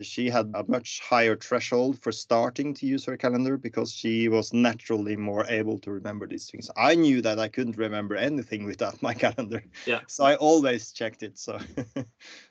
she 0.00 0.30
had 0.30 0.50
a 0.54 0.64
much 0.68 1.00
higher 1.00 1.36
threshold 1.36 2.00
for 2.02 2.12
starting 2.12 2.74
to 2.74 2.86
use 2.86 3.04
her 3.04 3.16
calendar 3.16 3.56
because 3.56 3.92
she 3.92 4.28
was 4.28 4.52
naturally 4.52 5.16
more 5.16 5.44
able 5.48 5.78
to 5.80 5.90
remember 5.90 6.26
these 6.26 6.50
things. 6.50 6.70
I 6.76 6.94
knew 6.94 7.20
that 7.22 7.38
I 7.38 7.48
couldn't 7.48 7.76
remember 7.76 8.14
anything 8.14 8.64
without 8.64 9.02
my 9.02 9.14
calendar. 9.24 9.62
Yeah. 9.86 10.00
So 10.06 10.24
I 10.24 10.36
always 10.36 10.92
checked 10.92 11.22
it. 11.22 11.38
So 11.38 11.58
yeah. 11.96 12.02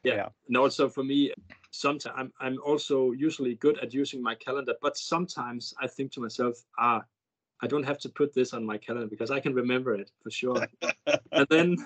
Yeah. 0.04 0.30
And 0.48 0.58
also 0.58 0.90
for 0.90 1.04
me, 1.04 1.34
sometimes 1.72 2.16
I'm 2.18 2.34
I'm 2.40 2.58
also 2.64 3.12
usually 3.12 3.56
good 3.56 3.78
at 3.80 3.94
using 3.94 4.22
my 4.22 4.36
calendar, 4.36 4.74
but 4.82 4.98
sometimes 4.98 5.74
I 5.80 5.88
think 5.88 6.12
to 6.14 6.22
myself, 6.22 6.64
ah, 6.78 7.04
I 7.62 7.68
don't 7.68 7.84
have 7.84 7.98
to 8.00 8.10
put 8.10 8.34
this 8.34 8.54
on 8.54 8.66
my 8.66 8.78
calendar 8.78 9.08
because 9.08 9.32
I 9.32 9.40
can 9.40 9.54
remember 9.54 9.96
it 9.96 10.12
for 10.22 10.30
sure. 10.30 10.68
and 11.32 11.48
then 11.50 11.78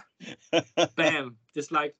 bam, 0.96 1.38
just 1.54 1.72
like 1.72 1.96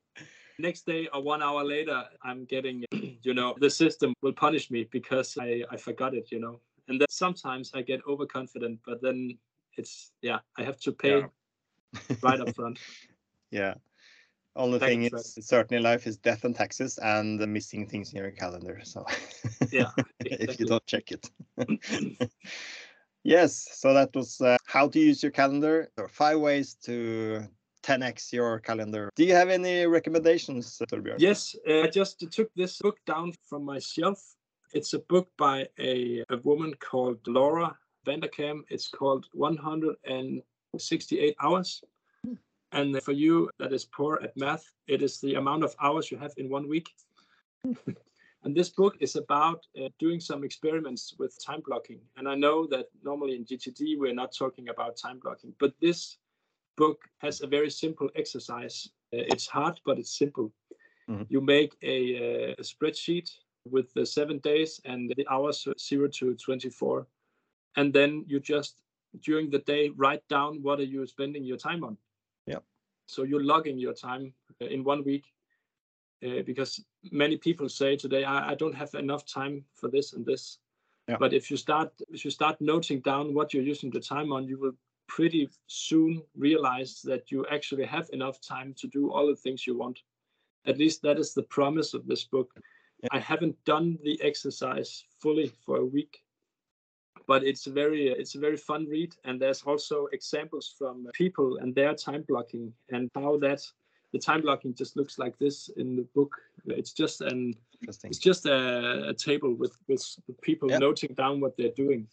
next 0.62 0.86
day 0.86 1.08
or 1.14 1.22
one 1.22 1.44
hour 1.44 1.64
later, 1.64 2.04
I'm 2.24 2.46
getting, 2.46 2.86
you 3.24 3.34
know, 3.34 3.56
the 3.60 3.70
system 3.70 4.14
will 4.22 4.34
punish 4.34 4.72
me 4.72 4.88
because 4.92 5.38
I, 5.40 5.64
I 5.70 5.78
forgot 5.78 6.14
it, 6.14 6.32
you 6.32 6.40
know. 6.40 6.60
And 6.88 7.00
then 7.00 7.08
sometimes 7.10 7.72
I 7.74 7.82
get 7.82 8.02
overconfident, 8.08 8.80
but 8.86 9.02
then 9.02 9.38
it's, 9.78 10.12
yeah, 10.22 10.40
I 10.58 10.64
have 10.64 10.80
to 10.82 10.92
pay 10.92 11.22
Yeah. 11.22 11.28
right 12.24 12.40
up 12.40 12.56
front. 12.56 12.80
yeah. 13.52 13.76
Only 14.56 14.80
Thank 14.80 14.92
thing 14.92 15.20
is, 15.20 15.38
certainly 15.42 15.82
life 15.82 16.06
is 16.08 16.18
death 16.18 16.44
and 16.44 16.54
taxes 16.54 16.98
and 16.98 17.40
the 17.40 17.48
missing 17.48 17.88
things 17.88 18.12
in 18.12 18.20
your 18.20 18.32
calendar. 18.32 18.82
So 18.84 19.06
Yeah, 19.72 19.92
if 20.26 20.60
you 20.60 20.66
don't 20.66 20.86
check 20.86 21.12
it. 21.12 21.30
yes, 23.24 23.68
so 23.72 23.94
that 23.94 24.14
was 24.14 24.42
uh, 24.42 24.58
how 24.66 24.90
to 24.90 25.00
use 25.00 25.24
your 25.24 25.32
calendar. 25.32 25.90
There 25.96 26.06
are 26.06 26.10
five 26.10 26.40
ways 26.40 26.76
to 26.84 27.48
10x 27.84 28.32
your 28.32 28.60
calendar. 28.60 29.10
Do 29.16 29.24
you 29.24 29.34
have 29.34 29.50
any 29.50 29.86
recommendations, 29.86 30.82
Thorbjørn? 30.90 31.20
Yes, 31.20 31.56
uh, 31.68 31.84
I 31.84 31.88
just 31.88 32.20
took 32.32 32.50
this 32.56 32.80
book 32.80 32.98
down 33.06 33.34
from 33.50 33.66
my 33.66 33.80
shelf. 33.80 34.20
It's 34.74 34.94
a 34.94 35.00
book 35.00 35.28
by 35.38 35.68
a, 35.80 36.24
a 36.30 36.38
woman 36.44 36.74
called 36.80 37.20
Laura 37.28 37.76
Vanderkam. 38.06 38.62
It's 38.70 38.88
called 38.88 39.26
168 39.34 41.36
Hours. 41.42 41.84
And 42.72 43.02
for 43.04 43.12
you 43.12 43.50
that 43.60 43.74
is 43.74 43.86
poor 43.86 44.20
at 44.24 44.36
math, 44.38 44.64
it 44.88 45.02
is 45.02 45.20
the 45.20 45.36
amount 45.36 45.64
of 45.64 45.76
hours 45.82 46.10
you 46.10 46.18
have 46.18 46.34
in 46.38 46.50
one 46.50 46.70
week. 46.70 46.88
and 48.44 48.56
this 48.56 48.70
book 48.70 48.96
is 49.02 49.18
about 49.18 49.66
uh, 49.78 49.90
doing 50.00 50.22
some 50.22 50.44
experiments 50.44 51.14
with 51.20 51.38
time 51.44 51.62
blocking. 51.66 52.00
And 52.16 52.30
I 52.30 52.36
know 52.36 52.66
that 52.68 52.86
normally 53.04 53.36
in 53.36 53.44
GTD 53.44 54.00
we're 54.00 54.14
not 54.14 54.34
talking 54.34 54.70
about 54.70 54.96
time 54.96 55.20
blocking, 55.22 55.54
but 55.60 55.74
this 55.82 56.18
book 56.78 57.04
has 57.20 57.42
a 57.42 57.48
very 57.48 57.70
simple 57.70 58.10
exercise. 58.16 58.90
Uh, 59.14 59.26
it's 59.34 59.48
hard, 59.48 59.80
but 59.86 59.98
it's 60.00 60.18
simple. 60.18 60.52
Mhm. 61.08 61.26
You 61.30 61.42
make 61.42 61.76
a, 61.82 61.98
uh, 62.18 62.56
a 62.58 62.64
spreadsheet 62.64 63.30
with 63.66 63.94
the 63.94 64.06
seven 64.06 64.40
days 64.40 64.82
and 64.86 65.12
the 65.16 65.28
hours 65.28 65.68
uh, 65.68 65.74
zero 65.78 66.08
to 66.08 66.36
24. 66.36 67.08
And 67.76 67.94
then 67.94 68.26
you 68.28 68.40
just, 68.40 68.82
during 69.22 69.50
the 69.50 69.60
day, 69.60 69.90
write 69.90 70.28
down 70.28 70.62
what 70.62 70.80
are 70.80 70.90
you 70.96 71.06
spending 71.06 71.44
your 71.44 71.58
time 71.58 71.84
on. 71.84 71.98
Yeah. 72.48 72.60
So 73.08 73.24
you're 73.24 73.44
logging 73.44 73.78
your 73.78 73.94
time 73.94 74.34
in 74.60 74.84
one 74.84 75.04
week. 75.04 75.26
Uh, 76.24 76.44
because 76.46 76.86
many 77.12 77.36
people 77.36 77.68
say 77.68 77.96
today 77.98 78.24
I, 78.24 78.52
I 78.52 78.56
don't 78.56 78.76
have 78.76 78.94
enough 78.94 79.26
time 79.26 79.66
for 79.74 79.90
this 79.90 80.14
and 80.14 80.24
this 80.24 80.60
Yeah. 81.08 81.18
but 81.18 81.34
if 81.34 81.50
you 81.50 81.58
start 81.58 81.90
if 82.10 82.24
you 82.26 82.32
start 82.32 82.62
noting 82.62 83.02
down 83.02 83.34
what 83.34 83.54
you're 83.54 83.70
using 83.72 83.92
the 83.92 84.00
time 84.00 84.32
on 84.32 84.48
you 84.48 84.60
will 84.60 84.76
pretty 85.16 85.50
soon 85.68 86.24
realize 86.38 87.02
that 87.04 87.32
you 87.32 87.46
actually 87.52 87.86
have 87.86 88.10
enough 88.14 88.40
time 88.40 88.74
to 88.78 88.88
do 88.88 89.12
all 89.12 89.28
the 89.28 89.36
things 89.36 89.68
you 89.68 89.78
want. 89.78 90.00
At 90.66 90.78
least 90.78 91.02
that 91.02 91.20
is 91.20 91.34
the 91.34 91.44
promise 91.44 91.94
of 91.94 92.08
this 92.08 92.24
book. 92.24 92.50
Yeah. 93.04 93.10
I 93.12 93.20
haven't 93.20 93.58
done 93.66 93.98
the 94.04 94.18
exercise 94.24 95.04
fully 95.20 95.52
for 95.66 95.78
a 95.78 95.86
week, 95.86 96.24
but 97.28 97.44
it's 97.44 97.68
a 97.68 97.72
very 97.72 98.08
it's 98.08 98.36
a 98.36 98.40
very 98.40 98.58
fun 98.58 98.86
read, 98.88 99.14
and 99.26 99.42
there's 99.42 99.64
also 99.64 100.08
examples 100.14 100.74
from 100.78 101.08
people 101.14 101.58
and 101.58 101.76
their 101.76 101.94
time 101.94 102.24
blocking 102.28 102.72
and 102.90 103.10
how 103.16 103.38
that 103.40 103.62
the 104.14 104.20
time 104.20 104.42
blocking 104.42 104.74
just 104.74 104.96
looks 104.96 105.20
like 105.20 105.38
this 105.40 105.70
in 105.78 105.96
the 105.96 106.08
book. 106.16 106.34
It's 106.68 106.94
just 106.94 107.22
an 107.22 107.56
Interesting. 107.82 108.10
it's 108.12 108.20
just 108.20 108.46
a, 108.46 109.10
a 109.10 109.14
table 109.14 109.54
with 109.56 109.76
with 109.88 110.04
people 110.42 110.70
noting 110.70 111.14
down 111.16 111.42
what 111.42 111.58
they're 111.58 111.78
doing 111.86 112.08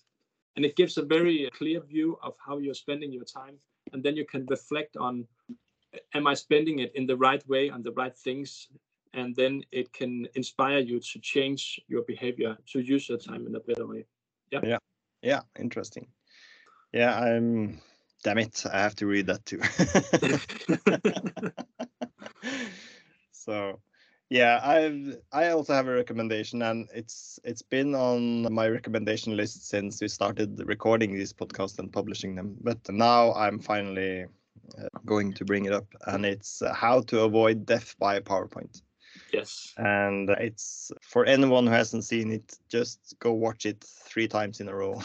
and 0.57 0.65
it 0.65 0.77
gives 0.77 0.99
a 0.99 1.03
very 1.03 1.49
clear 1.57 1.81
view 1.81 2.19
of 2.23 2.35
how 2.45 2.59
you're 2.59 2.75
spending 2.75 3.13
your 3.13 3.25
time 3.25 3.57
and 3.93 4.03
then 4.03 4.17
you 4.17 4.25
can 4.25 4.47
reflect 4.47 4.97
on 4.97 5.27
am 6.15 6.27
i 6.27 6.35
spending 6.35 6.79
it 6.81 6.93
in 6.95 7.07
the 7.07 7.17
right 7.17 7.47
way 7.49 7.71
on 7.71 7.83
the 7.83 7.93
right 7.93 8.17
things 8.17 8.69
and 9.15 9.35
then 9.37 9.63
it 9.73 9.93
can 9.93 10.27
inspire 10.35 10.79
you 10.79 11.01
to 11.01 11.19
change 11.21 11.81
your 11.89 12.03
behavior 12.03 12.57
to 12.67 12.81
use 12.81 13.09
your 13.09 13.19
time 13.19 13.47
in 13.47 13.55
a 13.55 13.61
better 13.61 13.87
way 13.87 14.05
Yeah, 14.53 14.61
Yeah. 14.63 14.79
Yeah. 15.23 15.43
interesting. 15.59 16.09
Yeah, 16.93 17.19
I'm. 17.19 17.81
Damn 18.25 18.39
it, 18.39 18.65
I 18.73 18.81
have 18.81 18.97
to 18.97 19.07
read 19.07 19.27
that 19.27 19.45
too. 19.47 19.61
so, 23.33 23.81
yeah, 24.31 24.61
I've 24.63 25.17
I 25.33 25.51
also 25.51 25.73
have 25.73 25.89
a 25.89 25.95
recommendation, 25.95 26.63
and 26.63 26.89
it's 26.95 27.41
it's 27.45 27.63
been 27.63 27.95
on 27.95 28.53
my 28.53 28.69
recommendation 28.69 29.37
list 29.37 29.69
since 29.69 30.01
we 30.01 30.09
started 30.09 30.61
recording 30.67 31.15
these 31.15 31.33
podcasts 31.33 31.79
and 31.79 31.93
publishing 31.93 32.35
them. 32.35 32.57
But 32.61 32.79
now 32.91 33.33
I'm 33.35 33.59
finally 33.59 34.27
uh, 34.79 34.89
going 35.07 35.33
to 35.35 35.45
bring 35.45 35.65
it 35.65 35.73
up, 35.73 35.87
and 36.07 36.27
it's 36.27 36.63
uh, 36.63 36.75
how 36.75 37.01
to 37.03 37.21
avoid 37.21 37.67
death 37.67 37.95
by 37.99 38.21
PowerPoint. 38.21 38.83
yes 39.33 39.75
and 39.79 40.31
it's 40.31 40.93
for 41.01 41.25
anyone 41.25 41.67
who 41.67 41.73
hasn't 41.73 42.05
seen 42.05 42.33
it 42.33 42.59
just 42.69 43.15
go 43.19 43.33
watch 43.33 43.67
it 43.67 43.83
three 43.85 44.29
times 44.29 44.61
in 44.61 44.69
a 44.69 44.75
row 44.75 45.01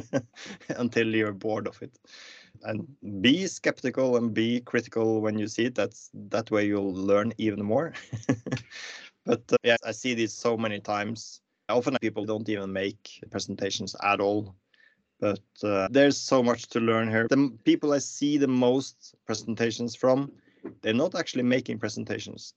until 0.76 1.14
you're 1.14 1.32
bored 1.32 1.66
of 1.66 1.80
it 1.82 1.98
and 2.64 2.86
be 3.20 3.46
skeptical 3.46 4.16
and 4.16 4.34
be 4.34 4.60
critical 4.60 5.20
when 5.20 5.38
you 5.38 5.46
see 5.46 5.66
it. 5.66 5.74
That's 5.74 6.10
that 6.30 6.50
way 6.50 6.66
you'll 6.66 6.94
learn 6.94 7.32
even 7.38 7.64
more. 7.64 7.92
But 9.26 9.42
uh, 9.50 9.56
yeah 9.64 9.76
i 9.86 9.92
see 9.92 10.14
this 10.14 10.34
so 10.34 10.56
many 10.56 10.80
times. 10.80 11.40
Often 11.68 11.96
people 12.02 12.26
don't 12.26 12.48
even 12.48 12.72
make 12.72 13.24
presentations 13.30 13.96
at 14.02 14.20
all. 14.20 14.54
But 15.18 15.40
uh, 15.62 15.88
there's 15.90 16.18
so 16.18 16.42
much 16.42 16.66
to 16.68 16.80
learn 16.80 17.08
here. 17.08 17.26
The 17.30 17.50
people 17.64 17.92
i 17.94 17.98
see 17.98 18.36
the 18.38 18.48
most 18.48 19.14
presentations 19.24 19.96
from 19.96 20.30
they're 20.82 21.02
not 21.04 21.14
actually 21.14 21.44
making 21.44 21.78
presentations. 21.78 22.54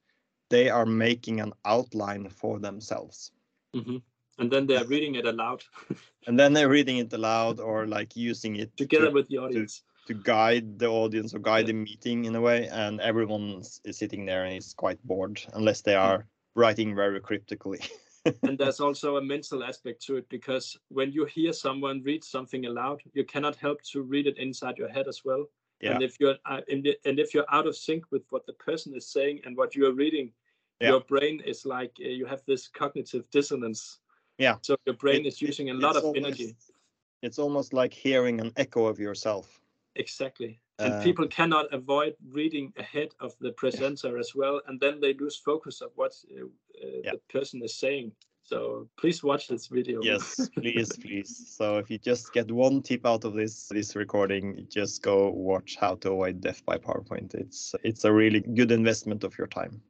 They 0.50 0.70
are 0.70 0.86
making 0.86 1.40
an 1.40 1.54
outline 1.66 2.30
for 2.30 2.60
themselves. 2.60 3.32
Hmm 3.74 3.98
and 4.40 4.52
then 4.52 4.68
they're 4.68 4.86
reading 4.86 5.16
it 5.16 5.26
aloud. 5.26 5.64
And 6.28 6.38
then 6.38 6.52
they're 6.52 6.70
reading 6.70 6.98
it 6.98 7.14
aloud 7.14 7.60
or 7.60 7.88
like 7.88 8.16
using 8.16 8.58
it 8.58 8.76
together 8.76 9.08
to, 9.08 9.12
with 9.14 9.28
the 9.30 9.38
audience 9.38 9.84
to 10.08 10.14
guide 10.14 10.80
the 10.80 10.88
audience 10.88 11.34
or 11.34 11.40
guide 11.40 11.68
the 11.68 11.74
meeting 11.74 12.26
in 12.26 12.36
a 12.36 12.42
way 12.42 12.68
and 12.70 13.00
everyone 13.02 13.62
is 13.86 13.98
sitting 13.98 14.26
there 14.26 14.46
and 14.46 14.58
is 14.58 14.74
quite 14.74 15.00
bored 15.06 15.42
unless 15.54 15.82
they 15.82 15.94
Mm. 15.94 16.06
are 16.08 16.26
writing 16.56 16.96
very 16.96 17.20
cryptically 17.20 17.80
and 18.44 18.58
there's 18.58 18.80
also 18.80 19.18
a 19.18 19.22
mental 19.22 19.64
aspect 19.64 20.02
to 20.08 20.16
it 20.18 20.28
because 20.30 20.78
when 20.90 21.12
you 21.12 21.26
hear 21.26 21.54
someone 21.54 22.02
read 22.04 22.24
something 22.24 22.66
aloud 22.66 23.02
you 23.14 23.24
cannot 23.24 23.56
help 23.56 23.82
to 23.84 24.02
read 24.02 24.26
it 24.28 24.38
inside 24.38 24.78
your 24.78 24.90
head 24.90 25.08
as 25.08 25.22
well 25.26 25.44
Yeah. 25.82 25.92
and 25.94 26.04
if 26.04 26.14
you're 26.20 26.38
uh, 26.52 26.62
and 26.72 26.82
i- 26.92 27.00
and 27.08 27.20
if 27.20 27.34
you're 27.34 27.52
out 27.58 27.68
of 27.68 27.76
sync 27.76 28.04
with 28.14 28.24
what 28.32 28.44
the 28.50 28.54
person 28.70 28.96
is 29.00 29.06
saying 29.16 29.36
and 29.46 29.56
what 29.60 29.76
you're 29.76 29.98
reading 30.04 30.28
Yeah. 30.82 30.90
your 30.92 31.02
brain 31.14 31.36
is 31.52 31.60
like 31.76 31.94
uh, 32.08 32.10
you 32.20 32.26
have 32.34 32.42
this 32.52 32.64
cognitive 32.80 33.24
dissonance 33.38 33.82
Yeah. 34.46 34.56
so 34.68 34.72
your 34.88 34.98
brain 35.04 35.22
It- 35.26 35.30
is 35.32 35.38
using 35.50 35.68
a 35.70 35.78
lot 35.86 35.96
of 36.00 36.04
almost- 36.04 36.26
energy 36.26 36.50
it's 37.28 37.40
almost 37.46 37.70
like 37.82 37.94
hearing 38.06 38.38
an 38.46 38.52
echo 38.64 38.82
of 38.92 38.98
yourself 39.08 39.46
exactly. 39.98 40.60
And 40.80 40.94
Uh, 40.94 41.04
people 41.04 41.28
cannot 41.28 41.74
avoid 41.74 42.16
reading 42.32 42.72
ahead 42.78 43.10
of 43.20 43.34
the 43.40 43.52
presenter 43.52 44.18
as 44.20 44.34
well 44.36 44.62
and 44.68 44.80
then 44.80 45.00
they 45.00 45.14
lose 45.14 45.36
focus 45.38 45.82
of 45.82 45.92
what 45.96 46.14
uh, 46.32 46.46
uh, 46.46 47.02
Yeah. 47.04 47.12
the 47.14 47.20
person 47.40 47.64
is 47.64 47.76
saying. 47.80 48.12
So 48.44 48.88
please 48.98 49.24
watch 49.24 49.48
this 49.48 49.68
video. 49.68 50.02
Yes 50.04 50.50
please 50.56 50.96
please. 50.98 51.56
So 51.58 51.78
if 51.80 51.90
you 51.92 51.98
just 51.98 52.32
get 52.34 52.52
one 52.52 52.82
tip 52.82 53.06
out 53.06 53.26
of 53.26 53.34
this 53.34 53.68
this 53.70 53.96
recording 53.96 54.68
just 54.70 55.02
go 55.02 55.32
watch 55.32 55.78
how 55.80 55.96
to 55.96 56.12
avoid 56.12 56.42
death 56.42 56.62
by 56.66 56.78
powerpoint. 56.78 57.34
It's 57.34 57.76
it's 57.84 58.06
a 58.06 58.12
really 58.12 58.42
good 58.42 58.72
investment 58.72 59.24
of 59.24 59.38
your 59.38 59.48
time 59.48 59.82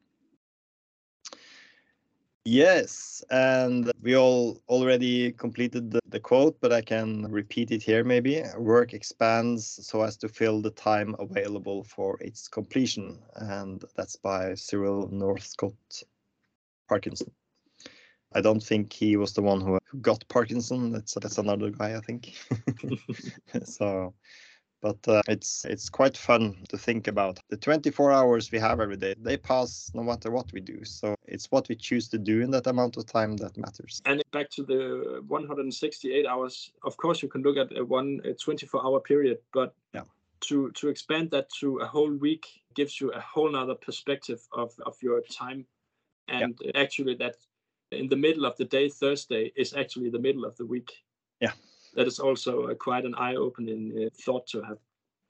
yes 2.47 3.21
and 3.29 3.91
we 4.01 4.15
all 4.15 4.57
already 4.69 5.33
completed 5.33 5.91
the, 5.91 5.99
the 6.07 6.19
quote 6.19 6.57
but 6.61 6.71
i 6.71 6.79
can 6.81 7.29
repeat 7.29 7.71
it 7.71 7.83
here 7.83 8.05
maybe 8.05 8.41
work 8.57 8.93
expands 8.93 9.85
so 9.85 10.01
as 10.01 10.15
to 10.15 10.29
fill 10.29 10.61
the 10.61 10.71
time 10.71 11.13
available 11.19 11.83
for 11.83 12.17
its 12.21 12.47
completion 12.47 13.19
and 13.35 13.83
that's 13.97 14.15
by 14.15 14.53
Cyril 14.53 15.09
Northcote 15.11 16.03
Parkinson 16.87 17.31
I 18.33 18.39
don't 18.39 18.63
think 18.63 18.93
he 18.93 19.17
was 19.17 19.33
the 19.33 19.41
one 19.41 19.61
who 19.61 19.79
got 20.01 20.27
Parkinson. 20.27 20.91
That's 20.91 21.13
that's 21.13 21.37
another 21.37 21.69
guy, 21.69 21.95
I 21.95 22.01
think. 22.01 22.35
so, 23.63 24.13
but 24.81 24.97
uh, 25.07 25.21
it's 25.27 25.65
it's 25.65 25.89
quite 25.89 26.15
fun 26.17 26.55
to 26.69 26.77
think 26.77 27.07
about. 27.07 27.39
The 27.49 27.57
24 27.57 28.11
hours 28.11 28.51
we 28.51 28.59
have 28.59 28.79
every 28.79 28.97
day 28.97 29.15
they 29.17 29.37
pass 29.37 29.91
no 29.93 30.03
matter 30.03 30.31
what 30.31 30.51
we 30.53 30.61
do. 30.61 30.83
So 30.83 31.15
it's 31.25 31.47
what 31.51 31.67
we 31.69 31.75
choose 31.75 32.07
to 32.09 32.17
do 32.17 32.41
in 32.41 32.51
that 32.51 32.67
amount 32.67 32.97
of 32.97 33.05
time 33.05 33.37
that 33.37 33.57
matters. 33.57 34.01
And 34.05 34.23
back 34.31 34.49
to 34.51 34.63
the 34.63 35.21
168 35.27 36.25
hours 36.25 36.71
of 36.83 36.97
course 36.97 37.21
you 37.21 37.29
can 37.29 37.41
look 37.41 37.57
at 37.57 37.75
a 37.77 37.83
one 37.83 38.21
a 38.23 38.33
24 38.33 38.85
hour 38.85 38.99
period 38.99 39.39
but 39.53 39.73
yeah. 39.93 40.03
to 40.41 40.71
to 40.71 40.89
expand 40.89 41.31
that 41.31 41.49
to 41.59 41.77
a 41.77 41.85
whole 41.85 42.13
week 42.13 42.45
gives 42.75 43.01
you 43.01 43.11
a 43.11 43.19
whole 43.19 43.51
nother 43.51 43.75
perspective 43.75 44.41
of 44.53 44.73
of 44.85 44.95
your 45.01 45.21
time. 45.21 45.65
And 46.27 46.57
yeah. 46.61 46.71
actually 46.75 47.15
that 47.15 47.35
in 47.91 48.09
the 48.09 48.17
middle 48.17 48.45
of 48.45 48.57
the 48.57 48.65
day 48.65 48.89
thursday 48.89 49.51
is 49.55 49.73
actually 49.73 50.09
the 50.09 50.19
middle 50.19 50.45
of 50.45 50.55
the 50.57 50.65
week. 50.65 50.91
Yeah 51.39 51.53
that 51.97 52.07
is 52.07 52.19
also 52.19 52.73
quite 52.75 53.05
an 53.05 53.15
eye-opening 53.15 53.91
uh, 53.97 54.09
thought 54.23 54.47
to 54.47 54.61
have. 54.61 54.77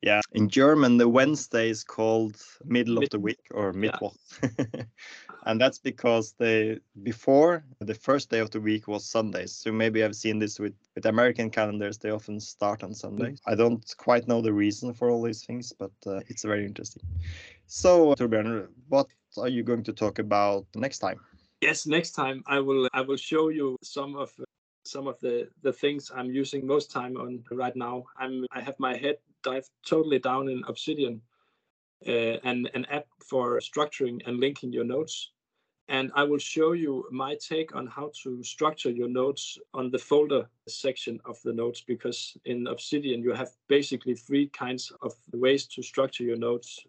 Yeah, 0.03 0.22
in 0.34 0.47
German, 0.47 0.97
the 0.97 1.09
Wednesday 1.09 1.70
is 1.72 1.84
called 1.84 2.38
middle 2.63 2.95
Mid- 2.95 3.05
of 3.05 3.09
the 3.09 3.20
week 3.20 3.39
or 3.49 3.74
Mittwoch, 3.74 4.15
yeah. 4.43 4.84
and 5.47 5.59
that's 5.59 5.80
because 5.80 6.36
they 6.38 6.78
before 7.01 7.63
the 7.80 7.95
first 7.95 8.30
day 8.30 8.38
of 8.38 8.51
the 8.51 8.61
week 8.61 8.88
was 8.88 9.09
Sundays. 9.09 9.53
So 9.53 9.72
maybe 9.72 10.03
I've 10.03 10.15
seen 10.15 10.38
this 10.38 10.59
with 10.59 10.76
with 10.93 11.07
American 11.07 11.49
calendars; 11.49 11.97
they 11.97 12.11
often 12.11 12.39
start 12.39 12.84
on 12.84 12.93
Sundays. 12.93 13.39
Mm. 13.41 13.51
I 13.51 13.55
don't 13.55 13.95
quite 13.97 14.28
know 14.28 14.39
the 14.39 14.53
reason 14.53 14.93
for 14.93 15.09
all 15.09 15.24
these 15.24 15.43
things, 15.43 15.74
but 15.74 15.93
uh, 16.05 16.20
it's 16.28 16.43
very 16.43 16.65
interesting. 16.65 17.03
So, 17.65 18.13
Thorbjørn, 18.13 18.68
what 18.89 19.07
are 19.38 19.49
you 19.49 19.63
going 19.63 19.84
to 19.84 19.93
talk 19.93 20.20
about 20.20 20.68
next 20.76 20.99
time? 20.99 21.20
Yes, 21.61 21.88
next 21.88 22.11
time 22.11 22.43
I 22.45 22.59
will 22.59 22.88
I 22.93 23.01
will 23.01 23.18
show 23.18 23.49
you 23.49 23.78
some 23.82 24.15
of 24.15 24.30
some 24.88 25.08
of 25.08 25.20
the 25.20 25.50
the 25.62 25.74
things 25.74 26.12
I'm 26.16 26.32
using 26.32 26.66
most 26.66 26.92
time 26.92 27.18
on 27.18 27.44
right 27.52 27.76
now. 27.76 28.06
I'm 28.18 28.46
I 28.52 28.62
have 28.62 28.80
my 28.80 28.96
head 28.98 29.18
dive 29.44 29.68
totally 29.86 30.20
down 30.20 30.50
in 30.50 30.64
Obsidian, 30.68 31.22
uh, 32.08 32.38
and 32.50 32.70
an 32.74 32.86
app 32.86 33.08
for 33.30 33.60
structuring 33.60 34.22
and 34.26 34.40
linking 34.40 34.74
your 34.74 34.86
notes. 34.86 35.32
And 35.90 36.12
I 36.16 36.24
will 36.24 36.40
show 36.40 36.74
you 36.74 37.06
my 37.12 37.38
take 37.40 37.74
on 37.74 37.88
how 37.88 38.12
to 38.24 38.44
structure 38.44 38.90
your 38.90 39.08
notes 39.08 39.58
on 39.74 39.90
the 39.90 39.98
folder 39.98 40.50
section 40.68 41.18
of 41.24 41.38
the 41.46 41.54
notes, 41.54 41.82
because 41.88 42.36
in 42.44 42.68
Obsidian 42.68 43.22
you 43.22 43.34
have 43.34 43.52
basically 43.70 44.16
three 44.16 44.48
kinds 44.50 44.92
of 45.02 45.14
ways 45.32 45.66
to 45.68 45.82
structure 45.82 46.26
your 46.26 46.36
notes. 46.38 46.80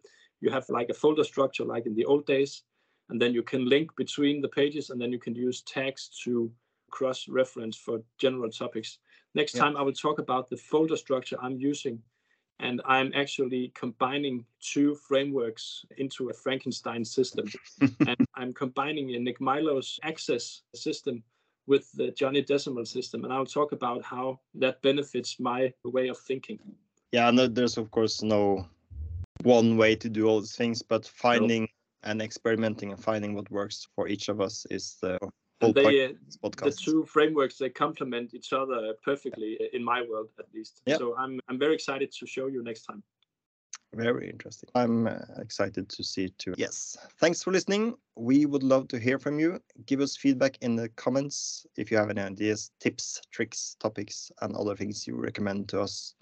You 0.41 0.51
have 0.51 0.69
like 0.69 0.89
a 0.91 0.95
folder 0.95 1.25
structure, 1.25 1.65
like 1.65 1.87
in 1.87 1.95
the 1.95 2.07
old 2.07 2.27
days, 2.27 2.65
and 3.09 3.23
then 3.23 3.33
you 3.33 3.43
can 3.43 3.69
link 3.69 3.95
between 3.97 4.41
the 4.43 4.49
pages, 4.49 4.91
and 4.91 5.01
then 5.01 5.13
you 5.13 5.21
can 5.21 5.35
use 5.35 5.63
tags 5.63 6.11
to 6.25 6.51
cross 6.91 7.29
reference 7.29 7.77
for 7.77 8.03
general 8.19 8.51
topics. 8.51 8.99
Next 9.35 9.55
yeah. 9.55 9.63
time, 9.63 9.77
I 9.77 9.83
will 9.83 9.93
talk 9.93 10.19
about 10.19 10.49
the 10.49 10.57
folder 10.57 10.97
structure 10.97 11.37
I'm 11.41 11.57
using. 11.57 12.03
And 12.61 12.83
I'm 12.85 13.13
actually 13.15 13.71
combining 13.77 14.45
two 14.61 14.97
frameworks 14.97 15.85
into 15.97 16.31
a 16.31 16.33
Frankenstein 16.33 17.05
system. 17.05 17.47
and 18.07 18.17
I'm 18.35 18.53
combining 18.53 19.15
a 19.15 19.19
Nick 19.19 19.41
Milo's 19.41 20.01
access 20.03 20.63
system 20.75 21.23
with 21.69 21.93
the 21.93 22.11
Johnny 22.11 22.43
Decimal 22.43 22.85
system. 22.85 23.25
And 23.25 23.33
I'll 23.33 23.47
talk 23.47 23.71
about 23.73 24.03
how 24.03 24.41
that 24.55 24.83
benefits 24.83 25.39
my 25.39 25.73
way 25.85 26.09
of 26.09 26.19
thinking. 26.19 26.59
Yeah, 27.13 27.31
no, 27.31 27.47
there's 27.47 27.79
of 27.79 27.91
course 27.91 28.23
no 28.23 28.67
one 29.45 29.77
way 29.77 29.95
to 29.95 30.09
do 30.09 30.27
all 30.27 30.41
these 30.41 30.57
things, 30.57 30.83
but 30.83 31.07
finding 31.07 31.63
no. 31.63 32.11
and 32.11 32.21
experimenting 32.21 32.91
and 32.91 33.03
finding 33.03 33.35
what 33.35 33.51
works 33.51 33.87
for 33.95 34.09
each 34.09 34.29
of 34.29 34.41
us 34.41 34.67
is 34.71 34.97
the 35.01 35.19
and 35.21 35.31
they, 35.61 36.05
uh, 36.07 36.49
the 36.63 36.71
two 36.71 37.05
frameworks 37.05 37.59
they 37.59 37.69
complement 37.69 38.35
each 38.35 38.53
other 38.53 38.95
perfectly 39.05 39.59
in 39.73 39.83
my 39.83 40.03
world 40.09 40.29
at 40.39 40.47
least. 40.55 40.83
Yep. 40.87 40.99
so 40.99 41.17
i'm 41.17 41.41
i'm 41.49 41.59
very 41.59 41.75
excited 41.75 42.13
to 42.13 42.27
show 42.27 42.47
you 42.47 42.63
next 42.63 42.83
time. 42.83 43.03
Very 43.95 44.29
interesting. 44.29 44.69
I'm 44.75 45.07
uh, 45.07 45.17
excited 45.39 45.89
to 45.89 46.05
see 46.05 46.25
it 46.27 46.39
too. 46.39 46.53
Yes. 46.59 46.97
Thanks 47.21 47.43
for 47.43 47.53
listening. 47.53 47.95
We 48.17 48.45
would 48.45 48.63
love 48.63 48.87
to 48.89 48.99
hear 48.99 49.19
from 49.19 49.39
you. 49.39 49.61
Give 49.87 50.01
us 50.01 50.15
feedback 50.15 50.59
in 50.61 50.77
the 50.77 50.91
comments 50.91 51.67
if 51.77 51.91
you 51.91 51.97
have 51.97 52.11
any 52.11 52.21
ideas 52.21 52.71
tips 52.81 53.23
tricks 53.31 53.77
topics 53.81 54.31
and 54.43 54.55
other 54.55 54.77
things 54.77 55.07
you 55.07 55.17
recommend 55.17 55.71
to 55.71 55.81
us 55.81 56.15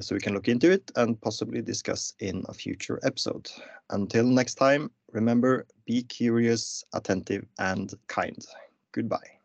so 0.00 0.14
we 0.14 0.20
can 0.20 0.34
look 0.34 0.48
into 0.48 0.70
it 0.70 0.90
and 0.96 1.20
possibly 1.20 1.62
discuss 1.62 2.12
in 2.18 2.44
a 2.48 2.52
future 2.52 2.98
episode. 3.04 3.48
Until 3.90 4.24
next 4.24 4.56
time, 4.56 4.90
remember 5.12 5.66
be 5.86 6.02
curious, 6.02 6.84
attentive, 6.94 7.46
and 7.58 7.92
kind. 8.06 8.44
Goodbye. 8.92 9.38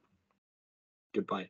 Goodbye. 1.13 1.49